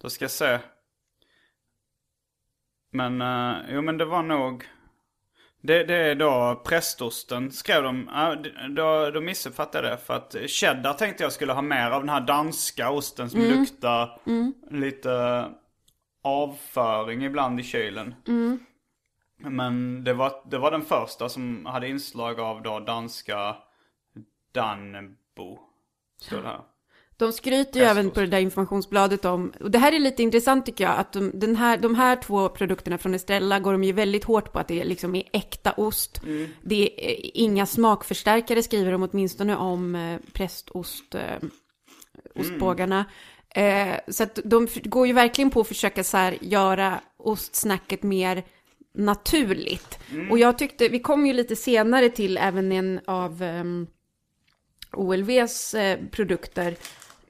[0.02, 0.60] då ska jag se.
[2.92, 4.70] Men, uh, jo men det var nog...
[5.62, 8.10] Det, det är då prästosten skrev de.
[8.70, 10.04] Då, då missuppfattade jag det.
[10.04, 14.20] För att cheddar tänkte jag skulle ha mer av den här danska osten som luktar
[14.72, 15.46] lite
[16.24, 18.16] avföring ibland i kylen.
[19.50, 23.56] Men det var, det var den första som hade inslag av då danska
[24.54, 25.60] Danbo.
[26.22, 26.62] Står det här.
[27.18, 30.66] De skryter ju även på det där informationsbladet om, och det här är lite intressant
[30.66, 33.92] tycker jag, att de, den här, de här två produkterna från Estrella går de ju
[33.92, 36.22] väldigt hårt på att det liksom är äkta ost.
[36.62, 41.50] Det är eh, inga smakförstärkare skriver de åtminstone om eh, prästost, eh,
[42.36, 43.06] ostbågarna.
[43.50, 48.44] Eh, så att de går ju verkligen på att försöka så här göra ostsnacket mer
[48.94, 50.00] naturligt.
[50.32, 53.88] Och jag tyckte, vi kom ju lite senare till även en av ehm,
[54.92, 56.76] OLVs eh, produkter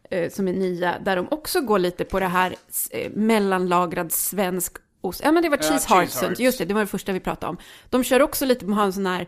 [0.09, 2.55] eh, som är nya, där de också går lite på det här
[2.91, 5.21] eh, mellanlagrad svensk ost.
[5.23, 7.49] Ja, men det var Ja, cheese hearts, just det, det var det första vi pratade
[7.49, 7.57] om.
[7.89, 9.27] De kör också lite på att ha en sån här,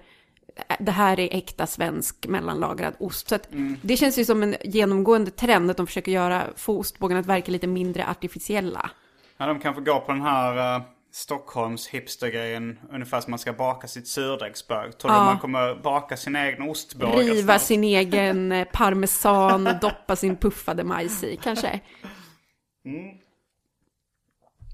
[0.56, 3.30] eh, det här är äkta svensk mellanlagrad ost.
[3.30, 3.78] Så Mm.
[3.82, 7.52] det känns ju som en genomgående trend att de försöker göra, få ostbågarna att verka
[7.52, 8.90] lite mindre artificiella.
[9.38, 10.84] Ja, de kan få gå på den här uh,
[11.16, 12.80] Stockholms hipstergrejen.
[12.92, 14.98] Ungefär som man ska baka sitt surdegsbög.
[14.98, 15.24] Tror du Ja.
[15.24, 20.84] man kommer baka sin egen ostbåge Riva sin egen eh, parmesan och doppa sin puffade
[20.84, 21.80] majs i, kanske.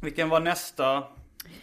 [0.01, 1.03] Vilken var nästa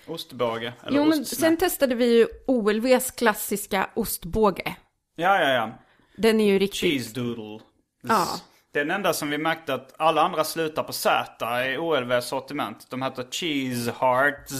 [0.06, 0.72] ostbåge?
[0.86, 4.76] Eller Jo, men sen testade vi ju OLVs klassiska ostbåge.
[5.16, 5.78] Ja, ja, ja.
[6.16, 6.80] Den är ju riktigt...
[6.80, 7.60] Cheese doodle.
[8.02, 8.26] Ja.
[8.72, 12.28] Det är den enda som vi märkte att alla andra slutar på Z i OLVs
[12.28, 12.90] sortiment.
[12.90, 14.52] De heter Cheese Hearts,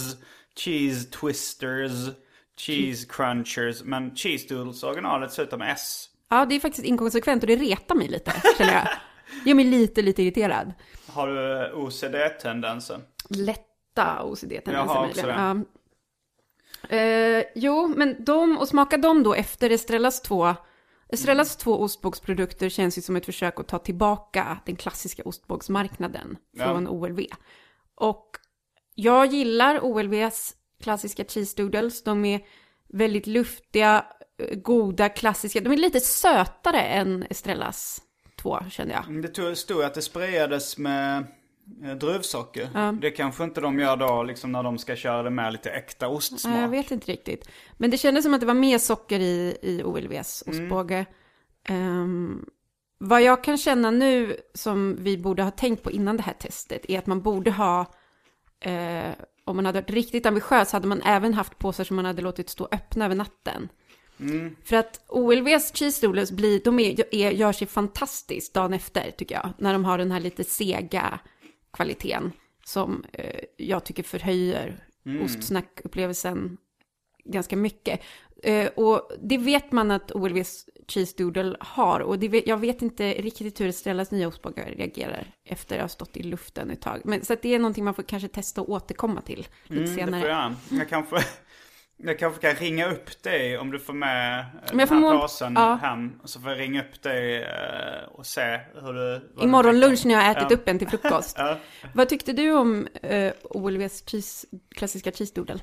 [0.55, 1.91] Cheese Twisters,
[2.57, 3.83] Cheese Crunchers.
[3.83, 6.09] Men Cheese Doodles originalet slutar med S.
[6.29, 8.87] Ja, det är faktiskt inkonsekvent och det retar mig lite, känner jag.
[9.45, 10.73] Gör mig lite, lite irriterad.
[11.07, 13.01] Har du OCD-tendensen?
[13.29, 15.29] Lätta OCD-tendenser Jag har möjligen.
[15.29, 15.65] också
[16.89, 16.97] Ja.
[16.97, 20.55] Eh, jo, men de, och smaka dem då efter Estrellas två.
[21.09, 21.59] Estrellas Mm.
[21.59, 26.63] två ostbågsprodukter känns ju som ett försök att ta tillbaka den klassiska ostbågsmarknaden Ja.
[26.63, 27.19] från OLV.
[27.95, 28.29] Och
[28.95, 32.03] jag gillar OLVs klassiska cheese doodles.
[32.03, 32.41] De är
[32.87, 34.05] väldigt luftiga,
[34.41, 35.59] eh, goda, klassiska.
[35.61, 38.01] De är lite sötare än Estrellas
[38.41, 39.21] två, känner jag.
[39.21, 41.25] Det tog- stod att det sprayades med
[41.99, 42.69] druvsocker.
[42.73, 42.91] Ja.
[43.01, 46.07] Det kanske inte de gör då liksom när de ska köra det med lite äkta
[46.07, 46.53] ostsmak.
[46.53, 47.49] Nej, jag vet inte riktigt.
[47.77, 51.05] Men det kändes som att det var mer socker i, i OLVs ostbåge.
[51.67, 52.45] Ehm,
[52.97, 56.85] vad jag kan känna nu som vi borde ha tänkt på innan det här testet
[56.89, 57.93] är att man borde ha,
[58.59, 59.11] eh,
[59.45, 62.49] om man hade varit riktigt ambitiös, hade man även haft påsar som man hade låtit
[62.49, 63.69] stå öppna över natten.
[64.63, 69.35] För att OLVs cheese doodles blir, de är, är, gör sig fantastiskt dagen efter tycker
[69.35, 69.49] jag.
[69.57, 71.19] När de har den här lite sega
[71.73, 72.31] kvaliteten
[72.65, 74.83] som eh, jag tycker förhöjer
[75.23, 76.57] ostsnackupplevelsen
[77.25, 77.99] ganska mycket.
[78.43, 81.99] Eh, och det vet man att OLVs cheese doodle har.
[81.99, 85.87] Och det vet, jag vet inte riktigt hur Estrellas nya ostbågar reagerar efter att ha
[85.89, 87.01] stått i luften ett tag.
[87.05, 89.95] Men så det är någonting man får kanske testa och återkomma till lite Mm, det
[89.95, 90.21] senare.
[90.21, 90.53] får jag.
[90.69, 91.15] Jag kanske,
[92.03, 95.53] jag kanske kan ringa upp dig om du får med Men den här mål- påsen
[95.55, 95.75] ja.
[95.81, 96.19] hem.
[96.23, 99.31] Så får jag ringa upp dig eh, och se hur du...
[99.43, 100.55] Imorgon lunch när jag har ätit Ja.
[100.55, 101.35] upp en till frukost.
[101.39, 101.57] Ja.
[101.93, 105.59] Vad tyckte du om uh, OLVs cheese, klassiska cheese doodle?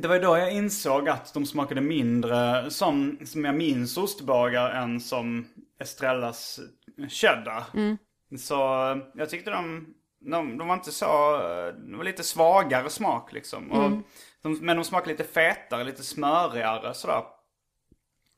[0.00, 4.70] Det var ju då jag insåg att de smakade mindre som, som jag minns ostbågar
[4.70, 5.46] än som
[5.80, 6.60] Estrellas
[7.08, 7.64] cheddar.
[8.38, 8.54] Så
[9.14, 9.86] jag tyckte de,
[10.30, 11.06] de, de var inte så,
[11.88, 13.72] de var lite svagare smak liksom.
[13.72, 13.90] Och
[14.42, 17.22] de, men de smakade lite fetare, lite smörigare sådär.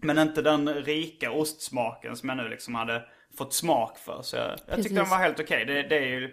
[0.02, 3.02] Men inte den rika ostsmaken som jag nu liksom hade
[3.38, 4.22] fått smak för.
[4.22, 5.64] Så jag, jag tyckte den var helt okej.
[5.64, 6.30] Det, det är ju,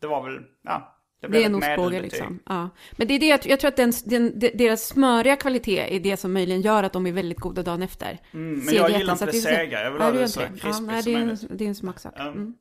[0.00, 0.90] det var väl, ja.
[1.20, 2.38] Det blev är en ostbåge liksom.
[2.46, 2.68] Ja.
[2.92, 6.00] Men det är det, jag, jag tror att den, den, de- deras smöriga kvalitet är
[6.00, 8.18] det som möjligen gör att de är väldigt goda dagen efter.
[8.32, 9.82] Mm, men jag gillar inte det sega.
[9.82, 10.46] Jag vill Ja, ha det så det.
[10.46, 11.44] krispigt ja, som det, möjligt.
[11.50, 12.14] det är en smaksak.
[12.18, 12.54] Mm.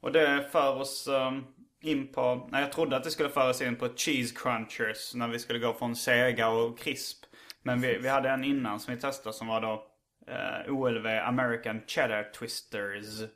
[0.00, 1.44] Och det för oss um,
[1.80, 5.28] in på, nej jag trodde att det skulle föra oss in på cheese crunchers när
[5.28, 7.24] vi skulle gå från sega och krisp.
[7.62, 9.86] Men vi, vi hade en innan som vi testade som var då
[10.26, 13.30] eh, OLV American Cheddar Twisters.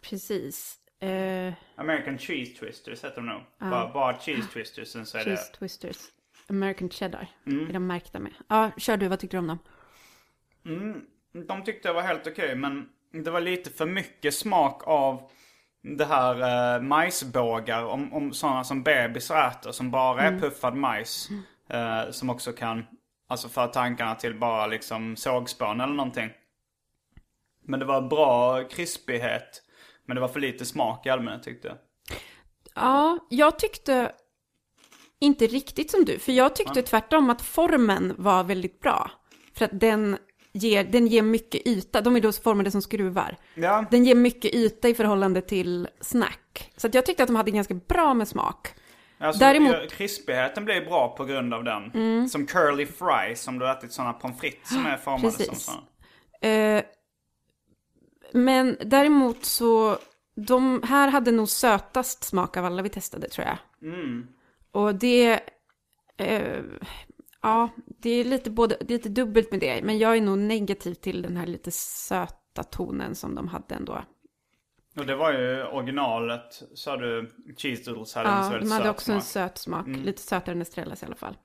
[0.00, 0.76] Precis.
[1.00, 3.42] Eh, American Cheese Twisters heter de nog.
[3.58, 5.58] Bara, bara Cheese Twisters, sen så är cheese det...
[5.58, 5.96] twisters.
[6.48, 7.28] American cheddar.
[7.46, 7.68] Mm.
[7.68, 8.32] Är de märkta med.
[8.48, 9.08] Ja, kör du.
[9.08, 9.58] Vad tycker du om dem?
[11.46, 15.30] De tyckte jag var helt okej men det var lite för mycket smak av
[15.96, 21.28] det här eh, majsbågar om, om sådana som bebisar äter som bara är puffad majs.
[21.70, 22.86] Eh, som också kan,
[23.28, 26.30] alltså föra tankarna till bara liksom sågspån eller någonting.
[27.64, 29.62] Men det var bra krispighet.
[30.06, 31.76] Men det var för lite smak i allmänhet tyckte jag.
[32.74, 34.12] Ja, jag tyckte
[35.20, 36.18] inte riktigt som du.
[36.18, 39.10] För jag tyckte tvärtom att formen var väldigt bra.
[39.54, 40.18] För att den
[40.58, 42.00] ger, den ger mycket yta.
[42.00, 43.36] De är då formade som skruvar.
[43.54, 46.70] Ja, Den ger mycket yta i förhållande till snack.
[46.76, 48.68] Så jag tyckte att de hade ganska bra med smak.
[49.18, 49.82] alltså, Däremot- Mm.
[49.82, 52.28] ja, krispigheten blir bra på grund av den.
[52.28, 55.64] Som curly fries, om du har ätit sådana pommes frites som är formade som Precis.
[55.64, 55.82] sådana.
[56.76, 56.82] Eh,
[58.32, 59.98] men däremot så,
[60.36, 63.56] de här hade nog sötast smak av alla vi testade tror jag.
[64.72, 65.40] Och det,
[66.16, 66.58] eh,
[67.42, 69.82] ja, det är lite, både, det är lite dubbelt med det.
[69.82, 74.04] Men jag är nog negativ till den här lite söta tonen som de hade ändå.
[74.96, 78.72] Och det var ju originalet, sa du, cheese doodles hade en så Ja, väldigt de
[78.72, 79.36] hade söt också en smak.
[79.36, 79.48] Mm.
[79.48, 79.86] söt smak.
[79.86, 81.36] Lite sötare än Estrellas i alla fall.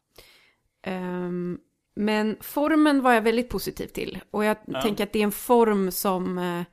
[0.83, 1.59] Ehm,
[1.95, 4.19] men formen var jag väldigt positiv till.
[4.31, 6.63] Och jag tänker att det är en form som eh,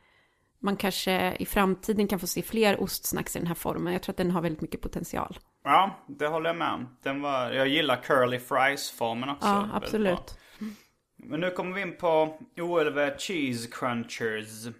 [0.60, 3.92] man kanske i framtiden kan få se fler ostsnacks i den här formen.
[3.92, 5.38] Jag tror att den har väldigt mycket potential.
[5.64, 6.96] Ja, det håller jag med om.
[7.02, 9.48] Den var, jag gillar curly fries-formen också.
[9.48, 10.38] Ja, absolut.
[11.16, 14.74] Men nu kommer vi in på OLV Cheese Crunchers.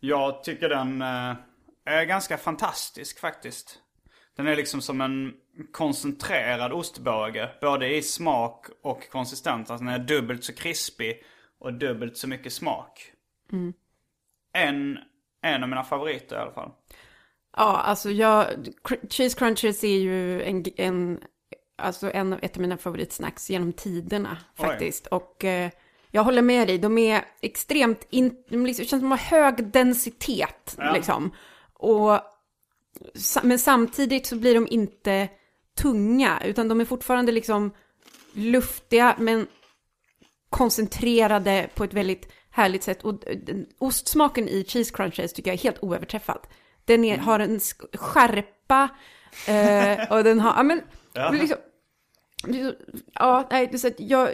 [0.00, 1.34] Jag tycker den eh,
[1.84, 3.78] är ganska fantastisk faktiskt.
[4.36, 5.34] Den är liksom som en
[5.72, 7.50] koncentrerad ostbåge.
[7.60, 9.70] Både i smak och konsistens.
[9.70, 11.22] Alltså den är dubbelt så krispig
[11.58, 13.12] och dubbelt så mycket smak.
[14.56, 14.98] En,
[15.42, 16.70] en av mina favoriter i alla fall.
[17.56, 18.46] Ja, alltså jag,
[19.10, 21.20] cheese crunchers är ju en, en,
[21.78, 24.66] alltså en av ett av mina favoritsnacks genom tiderna Oj.
[24.66, 25.06] faktiskt.
[25.06, 25.70] Och eh,
[26.10, 29.66] jag håller med dig, de är extremt, in, de liksom, känns som de har hög
[29.66, 30.92] densitet Ja.
[30.92, 31.30] liksom.
[31.72, 32.20] Och,
[33.42, 35.28] men samtidigt så blir de inte
[35.78, 37.70] tunga, utan de är fortfarande liksom
[38.32, 39.46] luftiga, men
[40.50, 43.02] koncentrerade på ett väldigt härligt sätt.
[43.04, 46.38] Och den- ostsmaken i cheese crunches tycker jag är helt oöverträffad.
[46.84, 48.88] Den är, har en sk- skärpa
[49.48, 50.80] eh, och den har, ja men,
[51.12, 51.30] Ja.
[51.30, 51.56] liksom,
[53.14, 54.28] ja, nej, så att jag,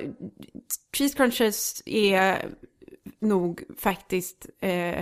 [0.96, 2.48] cheese crunches är
[3.20, 4.98] nog faktiskt, eh,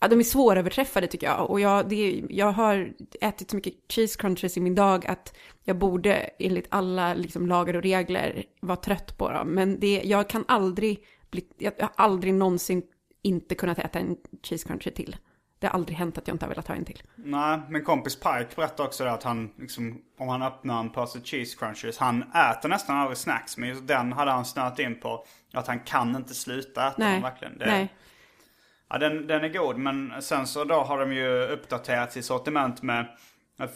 [0.00, 1.50] ja, de är svåröverträffade tycker jag.
[1.50, 5.78] Och jag, det, jag har ätit så mycket cheese crunches i min dag att jag
[5.78, 9.48] borde enligt alla liksom, lagar och regler vara trött på dem.
[9.48, 11.04] Men det, jag kan aldrig
[11.58, 12.82] jag har aldrig någonsin
[13.22, 15.16] inte kunnat äta en cheese crunchy till.
[15.58, 17.02] det har aldrig hänt att jag inte har velat ha en till.
[17.16, 21.56] Nej, min kompis Pike berättade också att han, liksom, om han öppnar en påse cheese
[21.58, 23.56] crunchers, han äter nästan aldrig snacks.
[23.56, 25.24] Men just den hade han snöat in på.
[25.52, 27.12] Att han kan inte sluta äta Nej.
[27.12, 27.58] den verkligen.
[27.58, 27.92] Det, Nej.
[28.88, 32.82] Ja, den, den är god, men sen så då har de ju uppdaterat sitt sortiment
[32.82, 33.06] med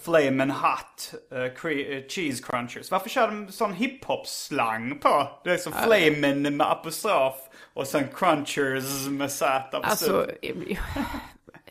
[0.05, 2.91] Flamin' Hot uh, Cheese Crunchers.
[2.91, 5.29] Varför kör de sån hiphop-slang på?
[5.45, 7.35] Det är som Flamin' med apostrof
[7.75, 10.27] och sen Crunchers med Z Alltså,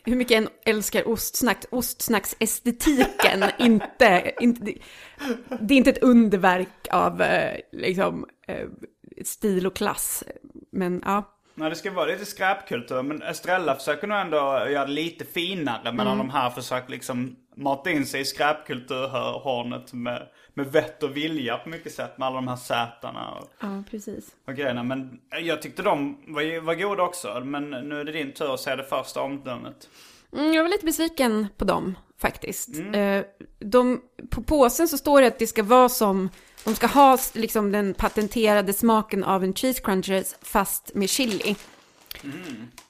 [0.04, 4.62] hur mycket än älskar ostsnack, ostsnacksestetiken, inte, inte,
[5.60, 8.26] det- är inte ett underverk av eh, liksom,
[9.26, 10.24] stil och klass.
[10.72, 14.38] Men ja, Nej, det ska vara lite skräpkultur, men Estrella försöker nog ändå
[14.70, 15.92] göra det lite finare.
[15.92, 16.18] Medan Mm.
[16.18, 21.70] de här försöker liksom mata in sig i skräpkulturhörnet med, med vett och vilja på
[21.70, 22.18] mycket sätt.
[22.18, 24.36] Med alla de här sätarna och, ja precis.
[24.48, 24.84] och grejerna.
[24.84, 27.42] Men jag tyckte de var, var goda också.
[27.46, 29.90] Men nu är det din tur att säga det första omdömet.
[30.34, 32.70] Mm, jag var lite besviken på dem faktiskt.
[32.94, 33.22] Eh,
[33.60, 36.30] de, på påsen så står det att det ska vara som,
[36.64, 41.56] de ska ha liksom den patenterade smaken av en cheese crunchers fast med chili.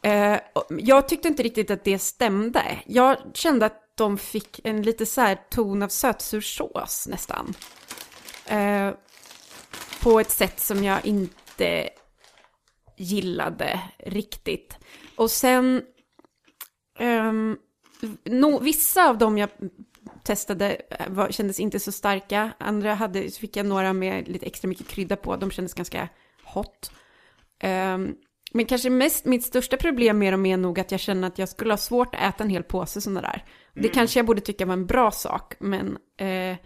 [0.02, 2.64] Eh, och jag tyckte inte riktigt att det stämde.
[2.86, 7.54] Jag kände att de fick en lite så här ton av sötsursås nästan.
[8.46, 8.92] Eh,
[10.04, 11.90] på ett sätt som jag inte
[12.98, 14.78] gillade riktigt.
[15.16, 15.82] Och sen
[17.00, 17.34] eh,
[18.24, 19.50] no, vissa av dem jag
[20.24, 22.52] testade eh, var, kändes inte så starka.
[22.58, 25.36] Andra hade, så fick jag några med lite extra mycket krydda på.
[25.36, 26.10] De kändes ganska
[26.44, 26.92] hot.
[27.60, 28.16] Ehm,
[28.52, 31.50] men kanske mest, mitt största problem med dem är nog att jag känner att jag
[31.50, 33.46] skulle ha svårt att äta en hel påse sådana där.
[33.82, 36.58] Det kanske jag borde tycka var en bra sak, men eh,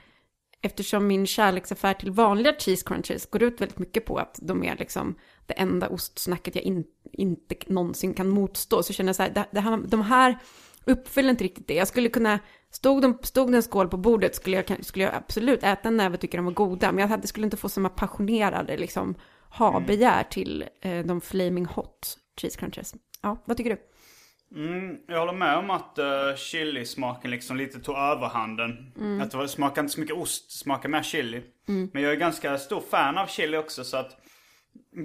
[0.62, 4.76] eftersom min kärleksaffär till vanliga cheese crunches går ut väldigt mycket på att de är
[4.78, 9.30] liksom det enda ostsnacket jag in, inte någonsin kan motstå, så känner jag så här,
[9.30, 10.38] det, det här, de här
[10.86, 11.74] uppfyller inte riktigt det.
[11.74, 12.40] Jag skulle kunna,
[12.70, 15.98] stod, de, stod det en skål på bordet skulle jag, skulle jag absolut äta en
[15.98, 19.16] näve och tycka de var goda, men jag hade, skulle inte få samma passionerade liksom,
[19.50, 22.96] ha-begär till eh, de flaming hot cheese crunches.
[23.22, 23.91] Ja, vad tycker du?
[24.56, 28.92] Mm, jag håller med om att uh, chilismaken liksom lite tog överhanden.
[29.22, 31.44] Att det smakar inte så mycket ost, det smakar mer chili.
[31.94, 34.18] Men jag är ganska stor fan av chili också så att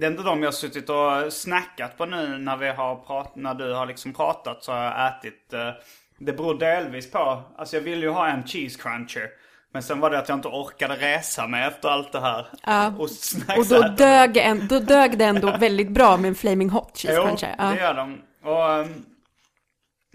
[0.00, 3.36] det är inte de jag har suttit och snackat på nu när vi har prat,
[3.36, 5.52] när du har liksom pratat så har jag ätit.
[5.52, 5.70] eh,
[6.18, 9.28] det beror delvis på, alltså jag ville ju ha en cheese cruncher.
[9.72, 12.46] Men sen var det att jag inte orkade resa mig efter allt det här.
[12.62, 12.92] Ja.
[12.98, 13.98] Och Ostsnacksätandet.
[13.98, 17.22] då dög, en, då dög det ändå väldigt bra med en flaming hot cheese Jo,
[17.26, 17.54] cruncher.
[17.58, 17.64] Ja.
[17.64, 18.18] det gör de.
[18.44, 19.04] Och, ehm,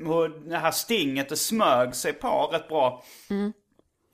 [0.07, 3.03] och det här stinget, det smög sig på rätt bra.
[3.29, 3.53] Mm.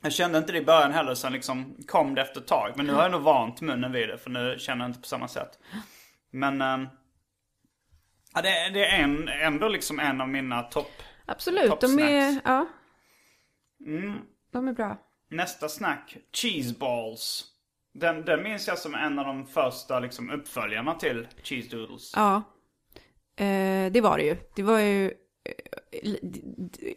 [0.02, 2.72] Jag kände inte det i början heller, sen liksom kom det efter ett tag.
[2.76, 5.08] Men nu har jag nog vant munnen vid det, för nu känner jag inte på
[5.08, 5.60] samma sätt.
[6.32, 6.88] Men ehm,
[8.34, 10.92] ja, det, är- det är en, ändå liksom en av mina topp...
[11.26, 12.66] Absolut, de är, ja,
[13.86, 14.20] Mm.
[14.52, 14.98] de är bra.
[15.30, 17.46] Nästa snack, cheese balls.
[17.94, 22.14] Den, den minns jag som en av de första liksom, uppföljarna till cheese doodles.
[22.16, 22.36] Ja,
[23.36, 24.38] eh, det var det ju.
[24.56, 25.14] Det var ju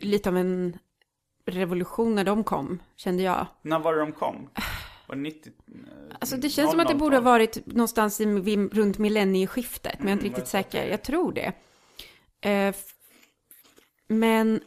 [0.01, 0.79] lite av en
[1.47, 3.47] revolution när de kom, kände jag.
[3.63, 4.51] När var det de kom?
[5.07, 5.53] Var det 90?
[6.19, 7.33] Alltså det känns som att det borde ha 00-tal?
[7.33, 8.25] varit någonstans i,
[8.73, 10.87] runt millennieskiftet, men jag är inte Mm, riktigt säker.
[10.87, 11.53] Jag tror det.
[12.49, 12.75] Eh,
[14.09, 14.61] men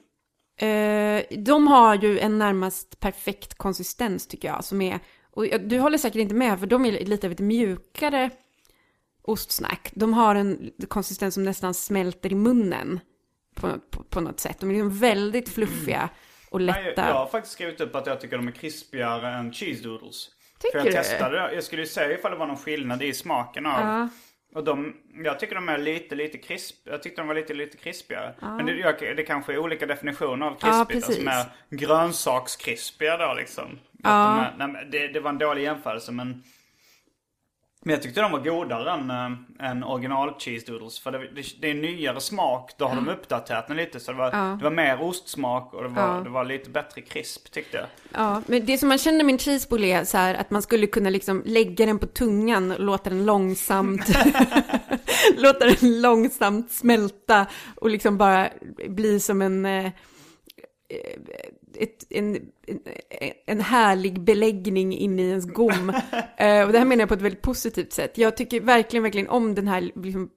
[0.58, 5.00] eh, de har ju en närmast perfekt konsistens tycker jag, som är,
[5.32, 8.30] och du håller säkert inte med, för de är lite av ett mjukare
[9.22, 9.92] ostsnack.
[9.96, 13.00] De har en konsistens som nästan smälter i munnen
[13.56, 14.60] på, på, på något sätt.
[14.60, 16.10] De är liksom väldigt fluffiga
[16.50, 17.02] och Nej, lätta.
[17.02, 20.30] jag, jag har faktiskt skrivit upp att jag tycker de är krispigare än cheese doodles.
[20.60, 20.98] Tycker För jag du?
[20.98, 21.54] testade det.
[21.54, 23.82] Jag skulle ju säga ifall det var någon skillnad i smaken av.
[23.82, 24.10] Ja.
[24.56, 24.94] Och de,
[25.24, 26.76] jag tycker de är lite, lite krisp.
[26.84, 28.34] Jag tyckte de var lite, lite krispigare.
[28.42, 31.06] Men det, jag, det kanske är olika definitioner av Ja, krispigt.
[31.08, 31.16] precis.
[31.24, 33.80] som är grönsakskrispiga då liksom.
[34.04, 34.48] Ja.
[34.58, 36.44] De är, nej, det, det var en dålig jämförelse men.
[37.86, 39.10] Men jag tyckte de var godare än,
[39.60, 41.00] äh, än original cheese doodles.
[41.00, 42.72] För det, det, det är nyare smak.
[42.78, 44.00] Då har de uppdaterat den lite.
[44.00, 46.22] Så det var, det var mer ostsmak och det var, Ja.
[46.24, 47.86] det var lite bättre krisp tyckte jag.
[48.12, 50.88] Ja, men det som man känner med en cheeseball är så här att man skulle
[50.88, 54.08] kunna liksom lägga den på tungan och låta den långsamt,
[55.38, 58.50] låta den långsamt smälta och liksom bara
[58.88, 59.92] bli som en, eh,
[61.78, 62.36] ett, en,
[62.68, 62.80] en,
[63.46, 65.94] en härlig beläggning in i ens gom.
[66.38, 68.18] Eh, och det här menar jag på ett väldigt positivt sätt.
[68.18, 70.30] Jag tycker verkligen, verkligen om den här liksom,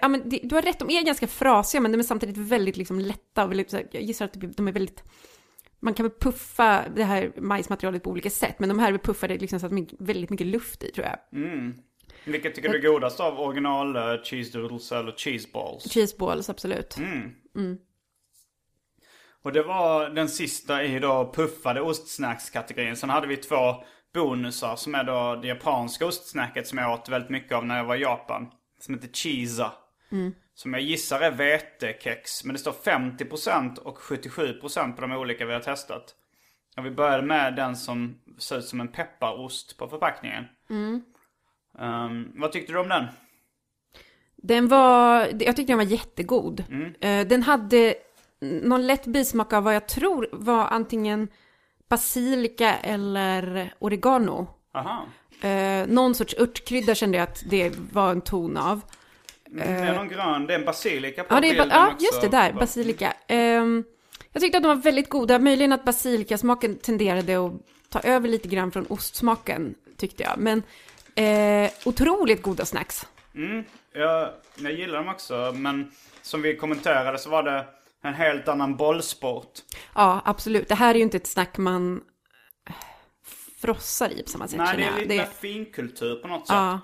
[0.00, 2.76] Ja, men det, du har rätt, de är ganska frasiga men de är samtidigt väldigt
[2.76, 5.04] liksom, lätta och väldigt, jag gissar att de är väldigt
[5.80, 9.38] man kan väl puffa det här majsmaterialet på olika sätt, men de här är puffade
[9.38, 11.18] liksom så att de är väldigt mycket luft i tror jag.
[12.24, 15.92] Vilket tycker du är godast av original eh, cheese doodles eller cheese balls?
[15.92, 16.96] Cheese balls, absolut.
[17.54, 17.78] Mm.
[19.48, 22.96] Och det var den sista i då puffade ostsnackskategorin.
[22.96, 23.74] Sen hade vi två
[24.14, 27.84] bonusar som är då det japanska ostsnacket som jag åt väldigt mycket av när jag
[27.84, 28.50] var i Japan.
[28.80, 29.72] Som heter Chiza.
[30.54, 32.44] Som jag gissar är vetekex.
[32.44, 36.14] Men det står 50% och 77% på de olika vi har testat.
[36.76, 40.44] Och vi började med den som ser ut som en pepparost på förpackningen.
[41.78, 43.04] Ehm, vad tyckte du om den?
[44.36, 46.64] Den var, jag tyckte den var jättegod.
[47.00, 47.94] Eh, Den hade
[48.40, 51.28] någon lätt bismak av vad jag tror var antingen
[51.88, 54.46] basilika eller oregano.
[54.74, 55.06] Aha.
[55.40, 58.80] Eh, någon sorts örtkrydda kände jag att det var en ton av.
[59.50, 62.04] Det är någon grön, det är en basilika på Ja, det är bilden ja också.
[62.04, 63.12] just det där, basilika.
[63.26, 63.84] Ehm,
[64.32, 65.38] jag tyckte att de var väldigt goda.
[65.38, 67.52] Möjligen att basilikasmaken tenderade att
[67.88, 70.38] ta över lite grann från ostsmaken, tyckte jag.
[70.38, 70.62] Men
[71.14, 73.06] eh, otroligt goda snacks.
[73.92, 75.90] Jag, jag gillar dem också, men
[76.22, 77.64] som vi kommenterade så var det
[78.02, 79.52] en helt annan bollsport.
[79.94, 80.68] Ja, absolut.
[80.68, 82.00] Det här är ju inte ett snack man
[83.60, 86.56] frossar i på samma sätt, Nej, det är lite Det- finkultur på något sätt.
[86.56, 86.80] Ja,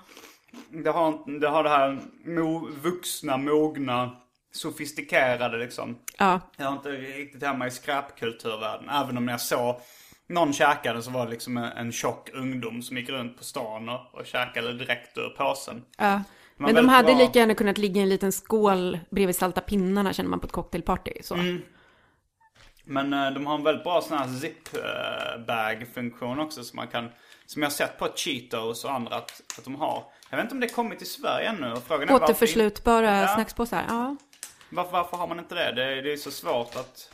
[0.69, 4.15] Det, har, det har det här mo, vuxna, mogna,
[4.53, 5.97] sofistikerade liksom.
[6.17, 8.89] ja, Jag har inte riktigt hemma i skräpkulturvärlden.
[8.89, 9.81] Även om jag såg
[10.29, 13.89] någon käkade så var det liksom en, en tjock ungdom som gick runt på stan
[13.89, 15.83] och, och käkade direkt ur påsen.
[15.97, 16.21] ja.
[16.57, 17.17] Var Men de hade bra.
[17.21, 20.51] lika gärna kunnat ligga i en liten skål bredvid salta pinnarna, känner man på ett
[20.51, 21.11] cocktailparty.
[21.23, 21.33] Så.
[21.35, 21.61] Mm.
[22.83, 27.09] Men eh, de har en väldigt bra sån här zip-bag-funktion också som man kan...
[27.45, 30.03] Som jag har sett på Cheetos och andra att, att de har.
[30.29, 31.67] Jag vet inte om det kommit till Sverige ännu.
[31.67, 33.27] är varför, Återförslutbara Ja.
[33.27, 34.15] snackspåsar, ja.
[34.69, 35.71] varför, varför har man inte det?
[35.71, 36.01] det?
[36.01, 37.11] Det är så svårt att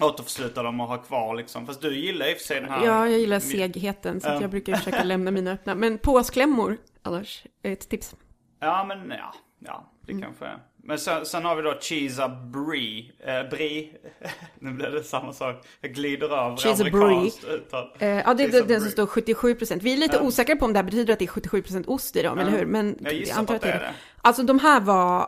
[0.00, 1.66] återförsluta dem och ha kvar liksom.
[1.66, 2.86] Fast du gillar i och för sig den här...
[2.86, 5.74] Ja, jag gillar segheten, så jag brukar försöka lämna mina öppna.
[5.74, 8.14] Men påsklämmor, annars, är ett tips.
[8.60, 9.34] Ja, men ja.
[9.58, 10.22] Ja, det Mm.
[10.24, 10.58] kanske är.
[10.82, 13.12] Men sen, sen har vi då Cheesa Brie.
[13.26, 13.88] Eh, brie.
[14.58, 15.66] nu blir det samma sak.
[15.80, 17.90] Jag glider över Cheesa amerikanskt uttal.
[17.98, 19.78] Eh, ja, det är den som står 77%.
[19.82, 22.22] Vi är lite osäkra på om det här betyder att det är 77% ost i
[22.22, 22.66] dem, eller hur?
[22.66, 23.84] Men Jag gissar antar på att det är det.
[23.84, 23.94] det.
[24.22, 25.26] Alltså de här var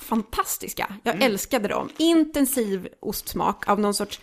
[0.00, 0.94] fantastiska.
[1.02, 1.26] Jag Mm.
[1.26, 1.88] älskade dem.
[1.98, 4.20] Intensiv ostsmak av någon sorts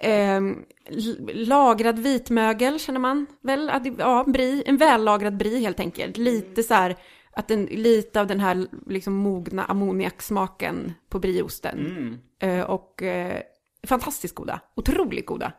[0.00, 3.70] l- lagrad vitmögel, känner man väl?
[3.98, 6.16] Ja, brie, en vällagrad brie helt enkelt.
[6.16, 6.96] Lite så här,
[7.32, 11.78] att den, lite av den här liksom mogna ammoniaksmaken på brieosten.
[11.86, 12.18] Mm.
[12.58, 13.40] Eh, och eh,
[13.86, 15.52] fantastiskt goda, otroligt goda.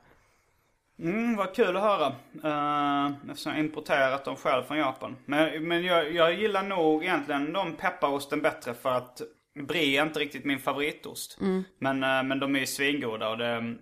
[0.99, 2.07] Mm, vad kul att höra.
[2.43, 5.15] Uh, eftersom jag importerat dem själv från Japan.
[5.25, 9.21] Men, men jag, jag gillar nog egentligen de pepparosten bättre för att
[9.59, 11.37] brie är inte riktigt min favoritost.
[11.79, 13.75] Men, eh, men de är ju svingoda och det,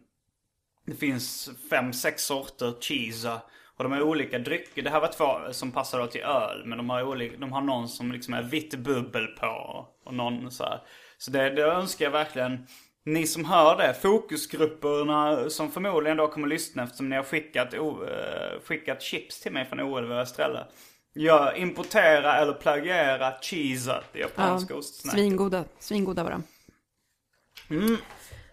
[0.86, 3.40] det finns fem, sex sorter cheese.
[3.78, 4.82] Och de har olika drycker.
[4.82, 6.66] Det här var två som passar då till öl.
[6.66, 9.88] Men de har, olika, de har någon som liksom är vitt bubbel på.
[10.06, 10.82] Och någon så här.
[11.18, 12.68] Så det, det önskar jag verkligen.
[13.06, 18.06] Ni som hör det, fokusgrupperna som förmodligen då kommer lyssna eftersom ni har skickat, o,
[18.06, 20.68] eh, skickat chips till mig från OLV Estrella.
[21.14, 25.20] Jag importera eller plagiera cheese, det japanska ostsnacket.
[25.20, 26.44] Svingoda, svingoda var de.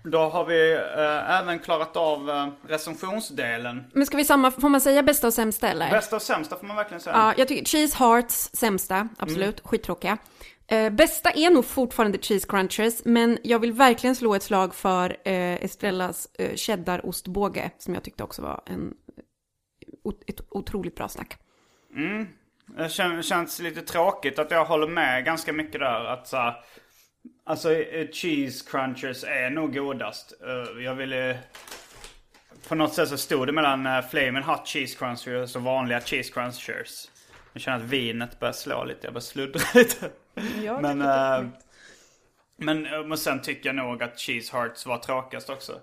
[0.05, 3.84] Då har vi eh, även klarat av eh, recensionsdelen.
[3.92, 5.90] Men ska vi samma, får man säga bästa och sämsta eller?
[5.90, 7.16] Bästa och sämsta får man verkligen säga.
[7.16, 10.18] Ja, jag tycker Cheese Hearts sämsta, absolut, skittråkiga.
[10.71, 15.16] Eh, bästa är nog fortfarande Cheese Crunchers, men jag vill verkligen slå ett slag för
[15.25, 18.95] eh, Estrellas eh, cheddarostbåge, som jag tyckte också var en,
[20.27, 21.39] ett otroligt bra snack.
[21.97, 22.27] Mm,
[22.66, 26.05] Det kän, känns lite tråkigt att jag håller med ganska mycket där.
[26.05, 26.55] Att så här,
[27.45, 30.33] Alltså eh, cheese crunchers är nog godast.
[30.43, 31.31] Eh, jag ville...
[31.31, 31.37] Eh,
[32.68, 36.33] på något sätt så stod det mellan uh, Flamin' Hot Cheese Crunchers och vanliga Cheese
[36.33, 37.09] Crunchers.
[37.53, 40.11] Jag känner att vinet börjar slå lite, jag börjar sluddra lite.
[40.80, 41.48] men, eh,
[42.57, 45.80] men, eh, men sen tycker jag nog att Cheese Hearts var tråkigast också.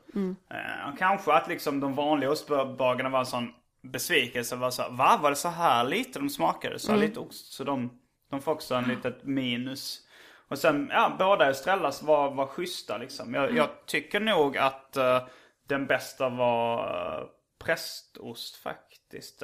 [0.49, 4.55] Eh, och kanske att liksom de vanliga ostbagarna var en sån besvikelse.
[4.55, 5.20] Var så, Va?
[5.22, 6.80] Var det så här lite de smakade?
[6.80, 7.53] Så här lite ost.
[7.53, 7.99] Så de,
[8.30, 10.01] de får också en litet minus.
[10.47, 13.34] Och sen, ja, båda Estrellas var, var schyssta liksom.
[13.34, 15.24] Jag, jag tycker nog att eh,
[15.68, 16.80] den bästa var
[17.20, 17.28] uh,
[17.59, 18.87] prästost faktiskt.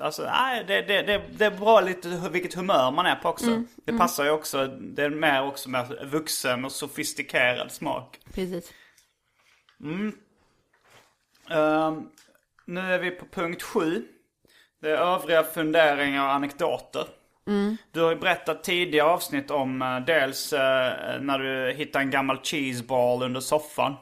[0.02, 3.64] Alltså, nej, det, det, det, det är bra lite vilket humör man är på också.
[3.86, 8.20] Det passar ju också, det är mer också med vuxen och sofistikerad smak.
[8.34, 8.72] Precis.
[11.50, 12.10] Ehm,
[12.66, 14.04] nu är vi på punkt sju.
[14.82, 17.06] Det är övriga funderingar och anekdoter.
[17.92, 22.40] Du har ju berättat tidigare avsnitt om eh, dels eh, när du hittade en gammal
[22.44, 23.96] cheeseball under soffan.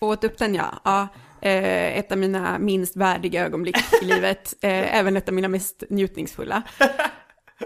[0.00, 0.80] Åt upp den ja.
[0.84, 1.08] ja.
[1.42, 4.54] Eh, ett av mina minst värdiga ögonblick i livet.
[4.60, 6.62] Eh, även ett av mina mest njutningsfulla.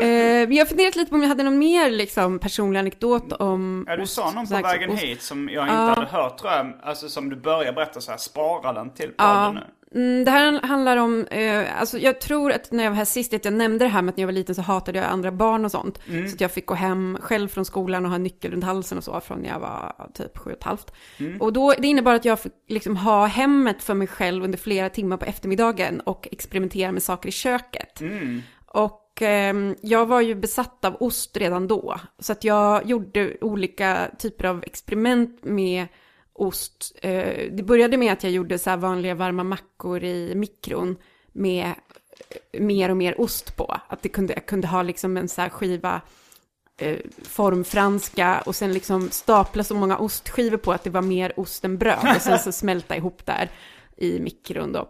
[0.01, 0.03] Eh,
[0.49, 3.85] men jag har funderat lite på om jag hade någon mer liksom, personlig anekdot om
[3.89, 5.81] Ja, du sa någon på vägen hit som jag inte Ja.
[5.81, 6.73] hade hört tror jag.
[6.83, 9.61] Alltså som du börjar berätta så här, spara den till podden Ja, nu.
[9.95, 13.35] Mm, det här handlar om, eh, alltså jag tror att när jag var här sist,
[13.35, 15.33] att jag nämnde det här med att när jag var liten så hatade jag andra
[15.33, 15.99] barn och sånt.
[16.29, 19.05] Så att jag fick gå hem själv från skolan och ha nyckel runt halsen och
[19.05, 20.93] så från när jag var typ sju och ett halvt.
[21.41, 24.89] Och då, det innebar att jag fick liksom ha hemmet för mig själv under flera
[24.89, 28.01] timmar på eftermiddagen och experimentera med saker i köket.
[28.67, 32.01] Och ehm, jag var ju besatt av ost redan då.
[32.19, 35.87] Så att jag gjorde olika typer av experiment med
[36.39, 36.93] ost.
[37.03, 40.97] Eh, det började med att jag gjorde så här vanliga varma mackor i mikron
[41.33, 41.75] med
[42.59, 43.77] mer och mer ost på.
[43.89, 46.01] Att det kunde, jag kunde ha liksom en så här skiva
[46.79, 51.65] eh, formfranska och sen liksom stapla så många ostskivor på att det var mer ost
[51.65, 52.17] än bröd.
[52.17, 53.51] Och sen så smälta ihop där
[53.97, 54.89] i mikron då.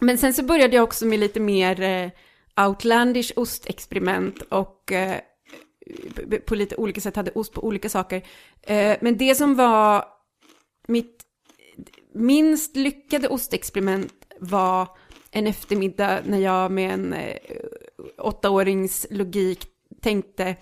[0.00, 2.10] Men sen så började jag också med lite mer eh,
[2.66, 5.20] outlandish ostexperiment och eh,
[6.46, 8.22] på lite olika sätt hade ost på olika saker.
[9.00, 10.04] Men det som var
[10.88, 11.24] mitt
[12.14, 14.88] minst lyckade ostexperiment var
[15.30, 17.36] en eftermiddag när jag med en eh,
[18.18, 19.66] åttaårings logik
[20.00, 20.56] tänkte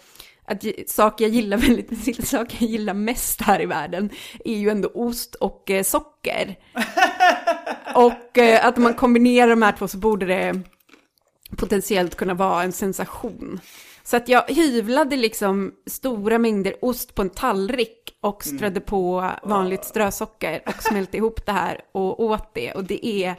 [0.45, 4.11] att saker jag gillar väldigt, saker jag gillar mest här i världen
[4.45, 6.59] är ju ändå ost och eh, socker.
[7.95, 10.61] Och eh, att om man kombinerar de här två så borde det
[11.57, 13.61] potentiellt kunna vara en sensation.
[14.05, 19.85] Så att jag hyvlade liksom stora mängder ost på en tallrik och strödde på vanligt
[19.85, 22.73] strösocker och smälte ihop det här och åt det.
[22.73, 23.37] Och det är,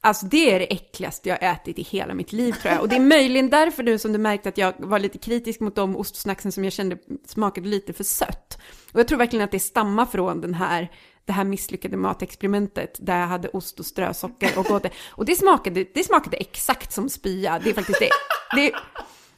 [0.00, 2.82] alltså det är det äckligaste jag ätit i hela mitt liv tror jag.
[2.82, 5.74] Och det är möjligen därför nu som du märkte att jag var lite kritisk mot
[5.74, 8.58] de ostsnacksen som jag kände smakade lite för sött.
[8.92, 10.90] Och jag tror verkligen att det stammar från den här
[11.24, 14.90] det här misslyckade matexperimentet där jag hade ost och strösocker och åt det.
[15.10, 17.60] Och det smakade, det smakade exakt som spya.
[17.64, 18.10] Det är faktiskt det.
[18.56, 18.72] det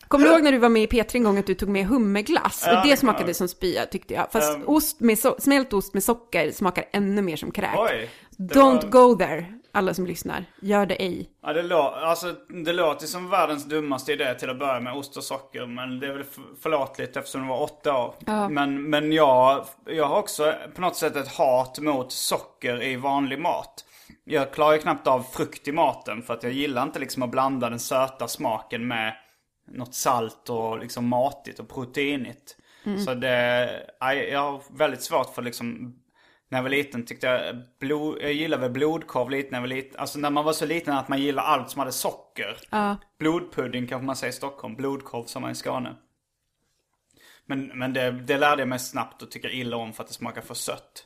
[0.09, 1.87] Kommer du ihåg när du var med i P3 en gång att du tog med
[1.87, 2.63] hummerglass?
[2.67, 4.33] Ja, och det smakade som spya tyckte jag.
[4.33, 4.63] Fast Um.
[4.69, 7.75] ost med so- smält ost med socker smakar ännu mer som kräk.
[7.79, 8.11] Oj.
[8.39, 10.45] Don't var- go there, alla som lyssnar.
[10.63, 11.31] Gör det ej.
[11.43, 12.35] Ja, det, lå- alltså,
[12.65, 15.67] det låter som världens dummaste idé till att börja med ost och socker.
[15.67, 16.25] Men det är väl
[16.63, 18.15] förlåtligt eftersom det var åtta år.
[18.27, 18.49] Ja.
[18.49, 23.39] Men, men jag, jag har också på något sätt ett hat mot socker i vanlig
[23.41, 23.85] mat.
[24.25, 27.31] Jag klarar ju knappt av frukt i maten för att jag gillar inte liksom att
[27.31, 29.15] blanda den söta smaken med
[29.73, 32.57] något salt och liksom matigt och proteinigt.
[33.05, 35.95] Så det, jag har väldigt svårt för liksom
[36.49, 39.69] när jag var liten tyckte jag, blod, jag gillade väl blodkorv lite när jag var
[39.69, 40.01] liten.
[40.01, 42.57] Alltså när man var så liten att man gillade allt som hade socker.
[42.71, 42.97] Ja.
[43.19, 44.75] Blodpudding kanske man säger i Stockholm.
[44.75, 45.97] Blodkorv som man i Skåne.
[47.47, 50.15] Men, men det, det lärde jag mig snabbt och tycker illa om för att det
[50.15, 51.05] smakar för sött.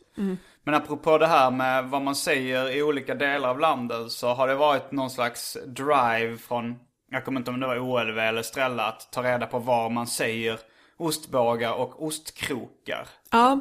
[0.64, 4.48] Men apropå det här med vad man säger i olika delar av landet så har
[4.48, 6.78] det varit någon slags drive från,
[7.12, 10.06] jag kommer inte om det var OLV eller Strella, att ta reda på var man
[10.06, 10.58] säger
[10.96, 13.08] ostbågar och ostkrokar.
[13.30, 13.60] Ja,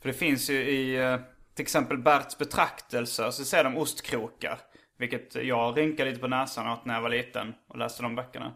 [0.00, 1.16] För det finns ju i eh,
[1.54, 4.58] till exempel Berts betraktelser så säger de ostkrokar.
[4.98, 8.52] Vilket jag rynkade lite på näsan åt när jag var liten och läste de böckerna.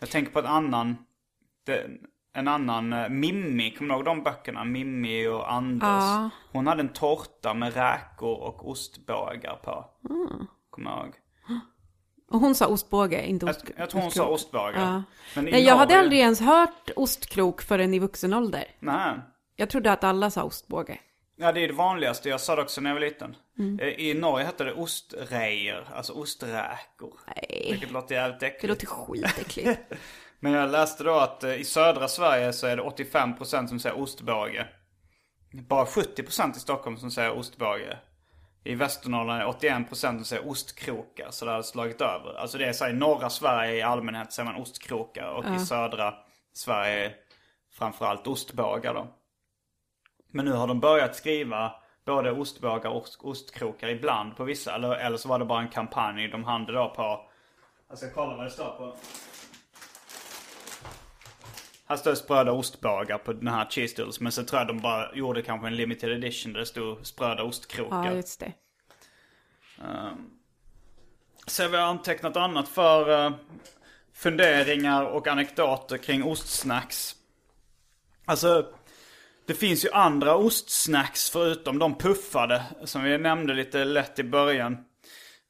[0.00, 0.96] Jag tänker på en annan,
[2.32, 4.64] en annan uh, Mimmi, kommer du ihåg de böckerna?
[4.64, 5.88] Mimmi och Anders.
[5.88, 6.30] Ja.
[6.52, 9.84] Hon hade en tårta med räkor och ostbågar på.
[10.70, 11.14] Kommer jag ihåg.
[12.30, 14.34] Och hon sa ostbåge, inte Jag, ost, jag tror hon sa ostkrok.
[14.64, 14.80] ostbågar.
[14.86, 15.02] Ja.
[15.34, 18.64] Men Nej, jag hade aldrig ens hört ostkrok förrän i vuxen ålder.
[18.80, 19.12] Nej.
[19.56, 20.98] Jag trodde att alla sa ostbåge.
[21.36, 22.28] Ja, det är det vanligaste.
[22.28, 23.36] Jag sa det också när jag var liten.
[23.80, 27.20] Eh, I Norge hette det ostrejer, alltså osträkor.
[27.26, 28.60] Nej, Vilket låter jävligt äckligt.
[28.62, 29.80] det låter skitäckligt.
[30.40, 33.98] Men jag läste då att eh, i södra Sverige så är det 85% som säger
[34.00, 34.66] ostbåge.
[35.68, 37.98] Bara 70% i Stockholm som säger ostbåge.
[38.64, 41.30] I Västernorrland är det 81% som säger ostkrokar.
[41.30, 42.34] Så det har slagit över.
[42.34, 45.28] Alltså det är så här, i norra Sverige i allmänhet säger man ostkrokar.
[45.28, 46.14] Och i södra
[46.52, 47.14] Sverige
[47.72, 49.06] framförallt ostbågar då.
[50.32, 54.74] Men nu har de börjat skriva både ostbågar och ostkrokar ibland på vissa.
[54.74, 57.20] Eller, eller så var det bara en kampanj de hade då på...
[57.88, 58.96] Jag ska kolla vad det står på.
[61.90, 64.20] Här det spröda ostbågar på den här cheese doodles.
[64.20, 67.42] Men så tror jag de bara gjorde kanske en limited edition där det stod spröda
[67.42, 68.06] ostkrokar.
[68.06, 68.52] Ja, just det.
[71.46, 73.32] Så vi har antecknat annat för eh,
[74.14, 77.16] funderingar och anekdoter kring ostsnacks.
[78.24, 78.66] Alltså,
[79.46, 84.84] det finns ju andra ostsnacks förutom de puffade som vi nämnde lite lätt i början.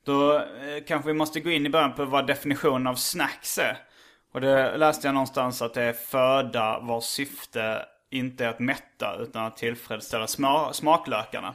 [0.05, 3.90] Då eh, kanske vi måste gå in i början på vad definitionen av snacks är.
[4.33, 9.17] Och det läste jag någonstans att det är föda vars syfte inte är att mätta
[9.21, 11.55] utan att tillfredsställa sma- smaklökarna.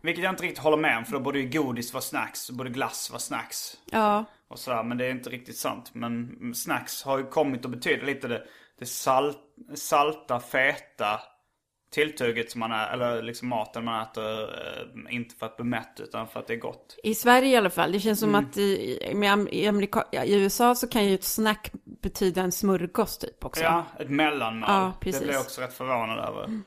[0.00, 2.70] Vilket jag inte riktigt håller med om för då borde ju godis vara snacks, borde
[2.70, 3.76] glass vara snacks.
[3.90, 5.90] Ja, Och sådär, men det är inte riktigt sant.
[5.94, 8.46] Men snacks har ju kommit att betyda lite det,
[8.78, 9.38] det salt,
[9.74, 11.20] salta, feta
[11.90, 14.42] tilltugget som man är, eller liksom maten man äter.
[14.42, 16.98] Eh, inte för att bli mätt utan för att det är gott.
[17.02, 17.92] i Sverige i alla fall.
[17.92, 21.70] Det känns som att i, med, i, Amerika, i USA så kan ju ett snack
[22.02, 23.62] betyda en smörgås typ också.
[23.62, 24.70] Ja, ett mellanmål.
[24.70, 26.60] Ja, det blir jag också rätt förvånad över.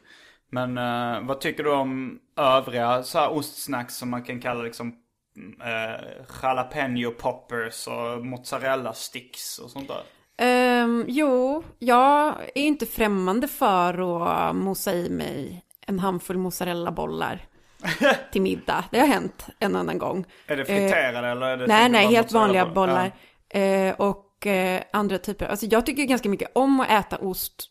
[0.52, 4.96] Men eh, vad tycker du om övriga så här ostsnacks som man kan kalla liksom
[5.38, 10.04] uh, jalapeno poppers och mozzarella sticks och sånt där?
[10.42, 17.46] Ehm, jo, jag är inte främmande för att mosa i mig en handfull mozzarellabollar
[18.32, 18.86] till middag.
[18.92, 20.26] Det har hänt en annan gång.
[20.48, 23.12] Är det friterade eller är det Nej, typ nej, helt vanliga bollar.
[23.50, 25.46] Eh, och eh, andra typer.
[25.46, 27.70] Alltså jag tycker ganska mycket om att äta ost,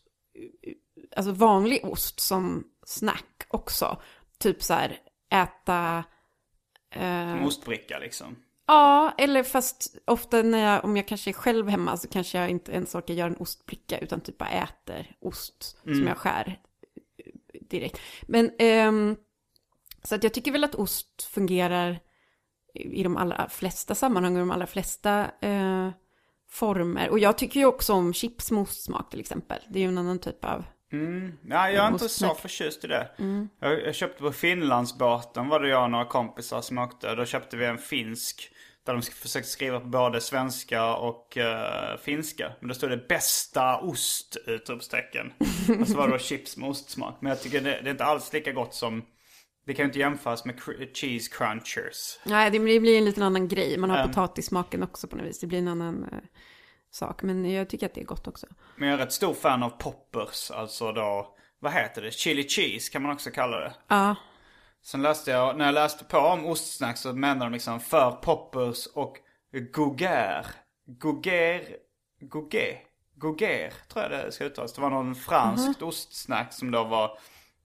[0.63, 0.73] eh,
[1.17, 4.01] alltså vanlig ost som snack också.
[4.39, 4.97] Typ så här,
[5.33, 6.03] äta...
[6.03, 6.03] Ja,
[6.95, 8.35] Eh, ostbricka liksom.
[8.69, 12.49] Ja, eller fast ofta när jag, om jag kanske är själv hemma så kanske jag
[12.49, 16.59] inte ens orkar göra en ostbricka utan typ bara äter ost som jag skär
[17.53, 17.99] eh, direkt.
[18.21, 19.15] Men ehm,
[20.03, 21.99] så att jag tycker väl att ost fungerar
[22.73, 25.89] i de allra flesta sammanhang och de allra flesta eh,
[26.49, 27.09] former.
[27.09, 29.59] Och jag tycker ju också om chips med ostsmak till exempel.
[29.69, 30.65] Det är ju en annan typ av...
[31.41, 33.09] Nej, jag är inte så förtjust i det.
[33.19, 33.49] Mm.
[33.59, 37.15] Jag, jag köpte på Finlandsbåten var det jag och några kompisar som åkte.
[37.15, 38.51] Då köpte vi en finsk.
[38.89, 42.51] Där de försökte skriva på både svenska och eh, finska.
[42.59, 44.37] Men då stod det bästa ost!
[44.47, 45.33] Utropstecken.
[45.81, 47.17] och så var det då chips med ostsmak.
[47.21, 49.05] Men jag tycker det, det är inte alls lika gott som...
[49.65, 50.59] Det kan ju inte jämföras med
[50.93, 52.19] cheese crunchers.
[52.25, 53.77] Nej, det blir en liten annan grej.
[53.77, 54.09] Man har Mm.
[54.09, 55.39] potatissmaken också på något vis.
[55.39, 56.17] Det blir en annan eh,
[56.91, 57.21] sak.
[57.23, 58.47] Men jag tycker att det är gott också.
[58.75, 60.51] Men jag är rätt stor fan av poppers.
[60.51, 61.35] Alltså då...
[61.59, 62.11] Vad heter det?
[62.11, 63.73] Chili cheese kan man också kalla det.
[63.87, 64.15] Ja,
[64.83, 68.87] Sen läste jag, när jag läste på om ostsnack så menar de liksom för poppers
[68.87, 69.17] och
[69.53, 70.45] gougère.
[70.85, 71.65] Gougère,
[72.21, 72.77] gougé,
[73.15, 74.73] gougère tror jag det ska uttalas.
[74.73, 77.19] Det var någon franskt ostsnack som då var,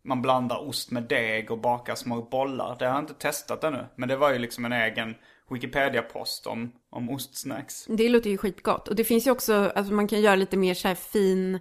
[0.04, 2.76] man blandar ost med deg och bakar små bollar.
[2.78, 3.86] Det har jag inte testat ännu.
[3.96, 5.14] Men det var ju liksom en egen
[5.50, 7.86] Wikipedia-post om, om ostsnacks.
[7.88, 8.88] det låter ju skitgott.
[8.88, 11.58] Och det finns ju också, alltså man kan göra lite mer så här fin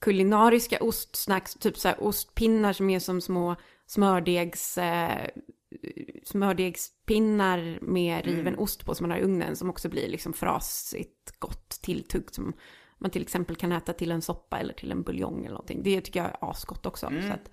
[0.00, 1.54] kulinariska ostsnacks.
[1.54, 3.56] Typ så här ostpinnar som är som små
[3.94, 4.78] smördegs...
[4.78, 5.28] Eh,
[6.24, 11.38] smördegspinnar med riven ost på som man har i ugnen som också blir liksom frasigt
[11.38, 12.52] gott tilltugg som
[12.98, 15.82] man till exempel kan äta till en soppa eller till en buljong eller någonting.
[15.82, 17.06] Det tycker jag är asgott också.
[17.06, 17.50] Så att,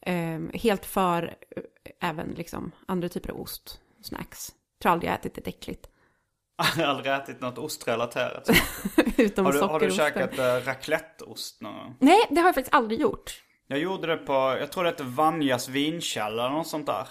[0.00, 1.62] eh, helt för eh,
[2.08, 4.52] även liksom andra typer av ost, snacks.
[4.82, 5.88] Tror aldrig jag ätit ett äckligt.
[6.76, 8.50] Jag har aldrig ätit något ostrelaterat.
[9.16, 11.96] Utom Har du, har du käkat äh, racletteost någon gång?
[11.98, 13.42] Nej, det har jag faktiskt aldrig gjort.
[13.72, 17.08] Jag gjorde det på, jag tror det hette Vanjas vinkällare eller något sånt där.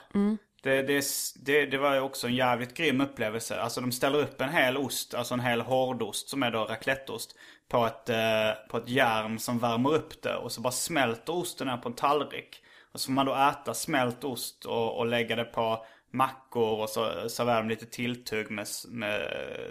[0.63, 1.05] Det, det,
[1.45, 3.61] det, det var ju också en jävligt grym upplevelse.
[3.61, 7.35] Alltså de ställer upp en hel ost, alltså en hel hårdost som är då racletteost.
[7.67, 11.67] På ett, eh, på ett järn som värmer upp det och så bara smälter osten
[11.67, 12.63] ner på en tallrik.
[12.93, 16.89] Och så får man då äta smält ost och, och lägga det på mackor och
[16.89, 19.21] så serverar de lite tilltugg med, med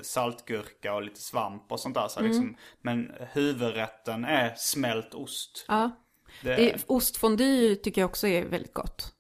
[0.03, 2.09] saltgurka och lite svamp och sånt där.
[2.09, 5.65] Så liksom, men huvudrätten är smält ost.
[5.69, 5.91] Ja.
[6.43, 9.15] Det- Det, ostfondue tycker jag också är väldigt gott.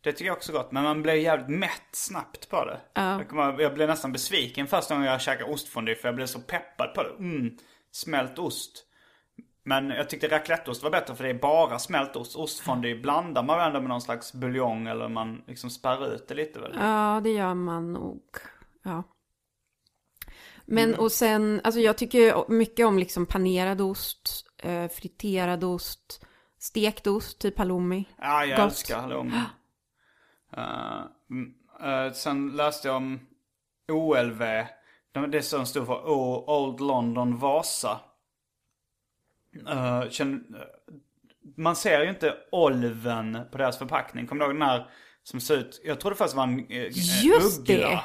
[0.00, 2.80] Det tycker jag också är gott, men man blir jävligt mätt snabbt på det.
[3.18, 6.40] Jag, kommer, jag blev nästan besviken första gången jag käkade ostfondue för jag blev så
[6.40, 7.10] peppad på det.
[7.18, 7.56] Mm,
[7.92, 8.86] smält ost.
[9.64, 12.36] Men jag tyckte racletteost var bättre för det är bara smält ost.
[12.36, 16.60] Ostfondue blandar man ändå med någon slags buljong eller man liksom spärrar ut det lite
[16.60, 16.72] väl.
[16.80, 18.22] Ja, det gör man nog.
[18.82, 19.02] Ja.
[20.66, 26.24] Men och sen, alltså jag tycker mycket om liksom panerad ost, eh, friterad ost,
[26.58, 28.04] stekt ost, typ halloumi.
[28.18, 28.64] Ja, jag Gott.
[28.66, 29.40] älskar halloumi.
[30.56, 31.04] Uh,
[31.90, 33.20] eh, sen läste jag om
[33.92, 34.42] OLV.
[35.30, 38.00] Det som stod för O- Old London Vasa.
[39.68, 40.56] Uh, känn,
[41.56, 44.26] man ser ju inte olven på deras förpackning.
[44.26, 44.90] Kommer du ihåg den här
[45.22, 45.80] som ser ut?
[45.84, 46.88] Jag trodde först det var en uh,
[47.24, 47.88] Just uggla.
[47.88, 48.02] det!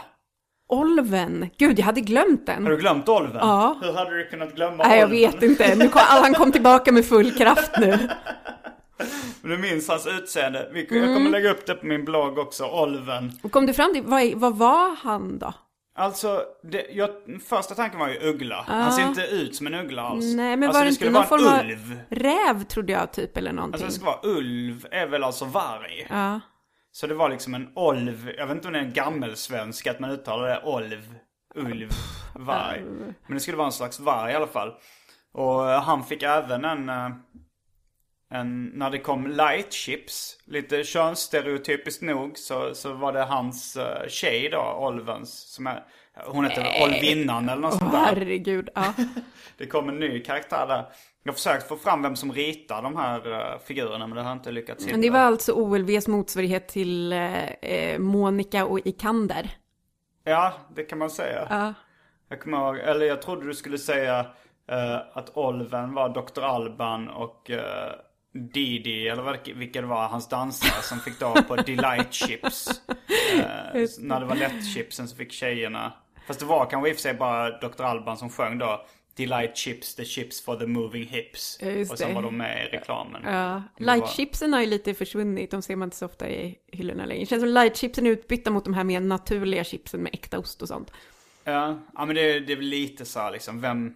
[0.69, 1.49] Olven!
[1.57, 2.63] Gud, jag hade glömt den.
[2.63, 3.37] Har du glömt olven?
[3.39, 3.77] Ja.
[3.83, 5.31] Hur hade du kunnat glömma Nej, jag olven?
[5.31, 5.75] vet inte.
[5.75, 7.89] Nu kom, han kom tillbaka med full kraft nu.
[9.41, 10.69] Men du minns hans utseende.
[10.73, 11.13] Jag Mm.
[11.13, 13.31] kommer lägga upp det på min blogg också, olven.
[13.43, 15.53] Och kom du fram till, vad, vad var han då?
[15.99, 16.41] Alltså,
[16.71, 17.09] det, jag,
[17.49, 18.63] första tanken var ju uggla.
[18.67, 20.25] Han ser inte ut som en uggla alls.
[20.35, 21.99] Nej, men alltså, var det inte skulle någon form av ulv.
[22.09, 23.73] räv trodde jag typ eller någonting?
[23.83, 26.07] Alltså det ska vara ulv, är väl alltså varg.
[26.09, 26.39] Ja.
[26.97, 29.99] Så det var liksom en olv, jag vet inte om det är en gammelsvenska att
[29.99, 31.15] man uttalar det olv,
[31.55, 31.89] ulv,
[32.35, 32.81] varg.
[33.27, 34.73] Men det skulle vara en slags varg i alla fall.
[35.31, 37.09] Och eh, han fick även en, eh,
[38.29, 44.07] en, när det kom light chips, lite könsstereotypiskt nog, så, så var det hans uh,
[44.07, 45.83] tjej då, Olvens, som är,
[46.25, 47.99] hon heter Olvinnan eller något sånt där.
[47.99, 48.93] herregud, ja.
[49.57, 50.85] Det kom en ny karaktär där.
[51.27, 54.33] Jag har försökt få fram vem som ritar de här uh, figurerna men det har
[54.33, 54.93] inte lyckats hitta.
[54.93, 59.49] Men det var alltså OLVs motsvarighet till eh, eh, Monica och Ikander.
[60.23, 61.47] Ja, det kan man säga.
[61.49, 61.73] Ja.
[62.29, 64.19] Jag kommer ihåg, eller jag trodde du skulle säga
[64.71, 66.41] eh, att Olven var Dr.
[66.41, 67.91] Alban och eh,
[68.33, 72.81] Didi, eller vilka det var, hans dansare som fick då på Delight Chips.
[73.73, 75.93] Eh, när det var lätt chipsen så fick tjejerna,
[76.27, 77.83] fast det var kanske i och för sig bara Dr.
[77.83, 78.85] Alban som sjöng då.
[79.17, 81.59] Delight chips, the chips for the moving hips.
[81.61, 82.15] Ja, och sen det.
[82.15, 83.21] var de med i reklamen.
[83.25, 87.21] Ja, lightchipsen har ju lite försvunnit, de ser man inte så ofta i hyllorna längre.
[87.21, 90.61] Det känns som lightchipsen är utbytta mot de här mer naturliga chipsen med äkta ost
[90.61, 90.91] och sånt.
[91.43, 93.93] Ja, ja men det, det är väl lite så här liksom, vem...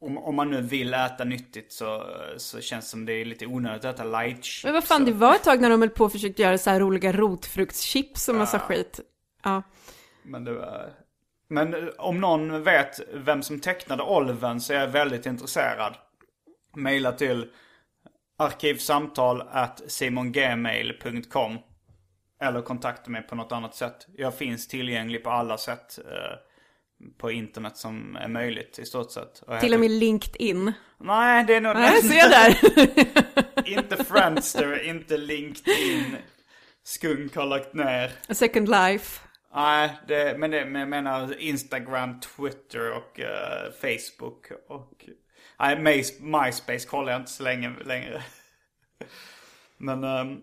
[0.00, 2.06] Om, om man nu vill äta nyttigt så,
[2.36, 4.64] så känns det som det är lite onödigt att äta light chips.
[4.64, 6.58] Men vad fan, och- det var ett tag när de höll på och försökte göra
[6.58, 9.00] så här roliga rotfruktschips och massa skit.
[9.42, 9.62] Ja.
[10.22, 10.92] Men, det var...
[11.52, 15.94] men eh, om någon vet vem som tecknade Olven så är jag väldigt intresserad.
[16.76, 17.50] Maila till
[18.38, 21.58] arkivsamtal at simongmail.com
[22.42, 24.06] Eller kontakta mig på något annat sätt.
[24.16, 26.38] Jag finns tillgänglig på alla sätt eh,
[27.18, 29.42] på internet som är möjligt i stort sett.
[29.46, 30.72] Och Till och med LinkedIn.
[30.98, 31.74] Nej, det är nog...
[31.74, 33.68] Nej, se där!
[33.78, 36.16] inte Friendster, inte LinkedIn.
[36.84, 38.12] Skunk har lagt ner.
[38.28, 39.31] A Second Life.
[39.54, 44.46] Nej, det, men, det, men jag menar Instagram, Twitter och eh, Facebook.
[44.68, 45.04] Och,
[45.58, 48.22] nej, My- MySpace kollar jag inte så länge längre.
[49.76, 50.42] Men um,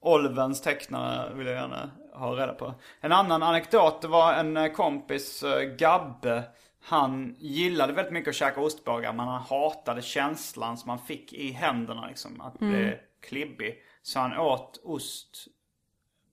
[0.00, 2.74] Olvens tecknare vill jag gärna ha reda på.
[3.00, 6.42] En annan anekdot, det var en eh, kompis, eh, Gabbe.
[6.82, 11.50] Han gillade väldigt mycket att käka ostbågar men han hatade känslan som man fick i
[11.50, 12.40] händerna liksom.
[12.40, 12.98] Att bli
[13.28, 13.82] klibbig.
[14.02, 14.80] Så han åt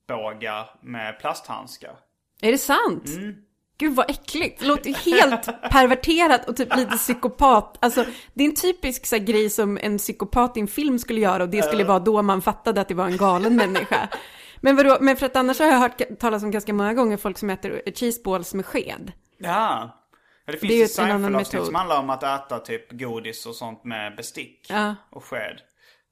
[0.03, 1.95] ostbågar med plasthandskar.
[2.41, 3.07] Är det sant?
[3.07, 3.35] Mm.
[3.77, 4.59] Gud vad äckligt.
[4.59, 7.77] Det låter ju helt perverterat och typ lite psykopat.
[7.81, 11.21] Alltså det är en typisk så här, grej som en psykopat i en film skulle
[11.21, 14.09] göra och det skulle vara då man fattade att det var en galen människa.
[14.61, 17.37] Men vadå, men för att annars har jag hört talas om ganska många gånger folk
[17.37, 19.11] som äter cheeseballs med sked.
[19.37, 19.93] Ja.
[20.45, 23.45] ja det finns Det är ju annan Seinfeld-avsnitt som handlar om att äta typ godis
[23.45, 24.95] och sånt med bestick Ja.
[25.09, 25.57] och sked.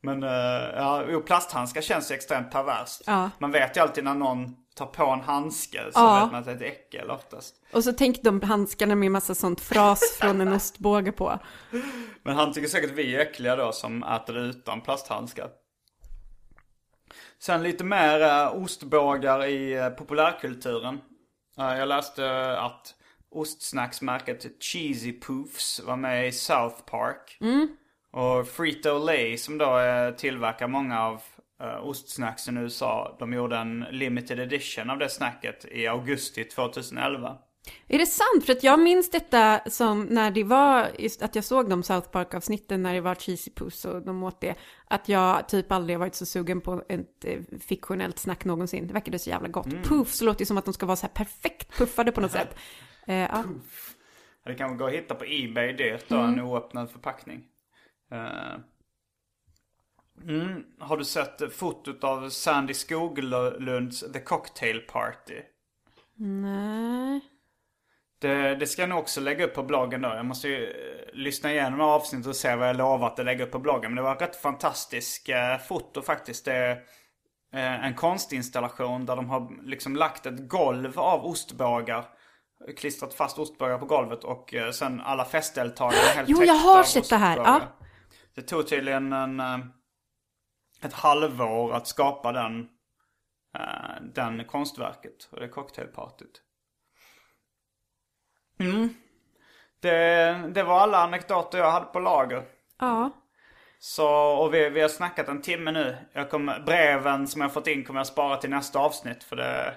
[0.02, 0.30] Men uh,
[0.76, 3.02] ja, jo, plasthandskar känns ju extremt perverst.
[3.06, 3.30] Ja.
[3.40, 6.24] Man vet ju alltid när någon tar på en handske så Ja.
[6.24, 7.56] vet man att det är ett äckel oftast.
[7.74, 11.40] Och så tänk de handskarna med massa sånt fras från en ostbåge på.
[12.24, 15.50] Men han tycker säkert vi är äckliga då som äter det utan plasthandskar.
[17.40, 21.02] Sen lite mer uh, ostbågar i uh, populärkulturen.
[21.58, 22.96] Eh, jag läste eh, att
[23.32, 27.38] ostsnacksmärket Cheesy Poofs var med i South Park.
[28.12, 31.22] Och Frito-Lay som då uh, tillverkar många av
[31.64, 33.16] uh, ostsnacksen i USA.
[33.20, 37.38] De gjorde en limited edition av det snacket i augusti 2011.
[37.88, 38.46] Är det sant?
[38.46, 42.10] För att jag minns detta som när det var, just att jag såg de South
[42.10, 44.56] Park-avsnitten när det var Cheesy Puss och de åt det.
[44.88, 48.88] Att jag typ aldrig varit så sugen på ett eh, fiktionellt snack någonsin.
[48.88, 49.84] Det verkade så jävla gott.
[49.84, 52.56] Puffs låter ju som att de ska vara så här perfekt puffade på något sätt.
[53.08, 53.44] Eh, ja.
[54.46, 57.44] Det kan gå att hitta på Ebay dyrt då, en oöppnad förpackning.
[58.12, 58.56] Eh,
[60.28, 60.64] mm.
[60.80, 65.42] Har du sett fotot av Sandy Skoglunds The Cocktail Party?
[66.16, 67.22] Nej.
[68.22, 70.10] Det, det ska jag nog också lägga upp på bloggen då.
[70.10, 73.52] Jag måste ju eh, lyssna igenom avsnittet och se vad jag lovat att lägga upp
[73.52, 73.92] på bloggen.
[73.92, 76.46] Men det var ett rätt fantastiskt eh, foto faktiskt.
[76.46, 76.78] Det
[77.54, 82.06] är en konstinstallation där de har liksom lagt ett golv av ostbågar.
[82.78, 87.16] Klistrat fast ostbågar på golvet och sen alla festdeltagare helt Jo, jag har sett det
[87.16, 87.62] här, ja.
[88.36, 89.60] Det tog tydligen en, eh,
[90.82, 92.68] ett halvår att skapa den,
[93.58, 96.42] eh, den konstverket och det cocktailpartyt.
[98.60, 98.90] Mm.
[99.80, 102.44] Det, det var alla anekdoter jag hade på lager.
[102.80, 103.12] Ja.
[103.80, 105.98] Så, och vi, vi har snackat en timme nu.
[106.14, 109.24] Jag kommer, breven som jag fått in kommer jag spara till nästa avsnitt.
[109.24, 109.74] För det,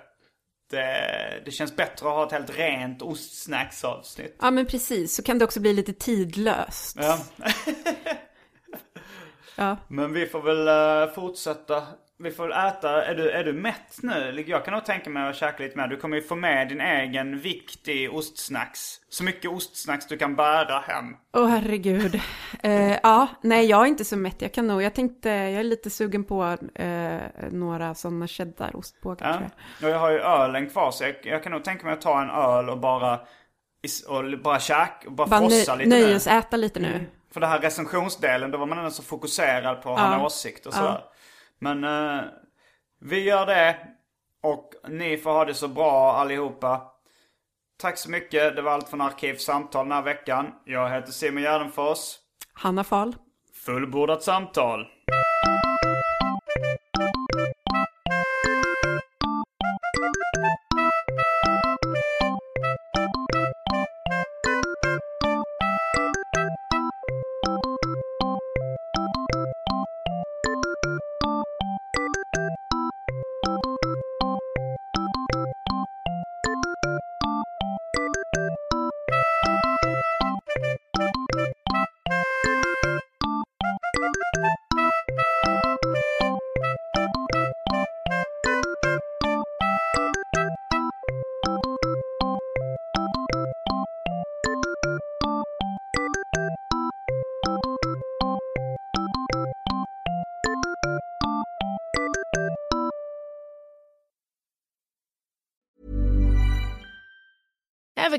[0.70, 4.36] det, det känns bättre att ha ett helt rent ostsnacksavsnitt.
[4.40, 5.16] ja, men precis.
[5.16, 6.96] Så kan det också bli lite tidlöst.
[7.00, 7.18] Ja.
[9.56, 9.76] Ja.
[9.88, 10.68] Men vi får väl
[11.08, 11.82] eh, fortsätta.
[12.18, 13.04] Vi får väl äta.
[13.04, 14.44] Är du, är du mätt nu?
[14.46, 15.86] Jag kan nog tänka mig att käka lite mer.
[15.86, 19.00] Du kommer ju få med din egen viktig ostsnacks.
[19.08, 21.16] Så mycket ostsnacks du kan bära hem.
[21.32, 22.20] Åh herregud.
[22.62, 24.42] Eh, ja, nej jag är inte så mätt.
[24.42, 27.18] Jag kan nog, jag tänkte, jag är lite sugen på eh,
[27.50, 29.32] några sådana cheddarostbågar Ja.
[29.36, 29.50] tror
[29.80, 29.88] jag.
[29.88, 32.22] Och jag har ju ölen kvar så jag, jag kan nog tänka mig att ta
[32.22, 33.20] en öl och bara
[34.08, 36.00] och bara käka, och bara Bara frossa lite nu.
[36.00, 37.06] nöjesäta lite nu.
[37.32, 40.66] För det här recensionsdelen, då var man ändå så fokuserad på att ha en åsikt
[40.66, 41.00] och sådär.
[41.58, 42.24] Men eh,
[43.00, 43.76] vi gör det.
[44.42, 46.82] Och ni får ha det så bra allihopa.
[47.80, 48.56] Tack så mycket.
[48.56, 50.46] Det var allt från Arkivsamtal den här veckan.
[50.64, 51.98] Jag heter Simon Gärdenfors.
[52.52, 53.16] Hanna Fahl.
[53.64, 54.86] Fullbordat samtal.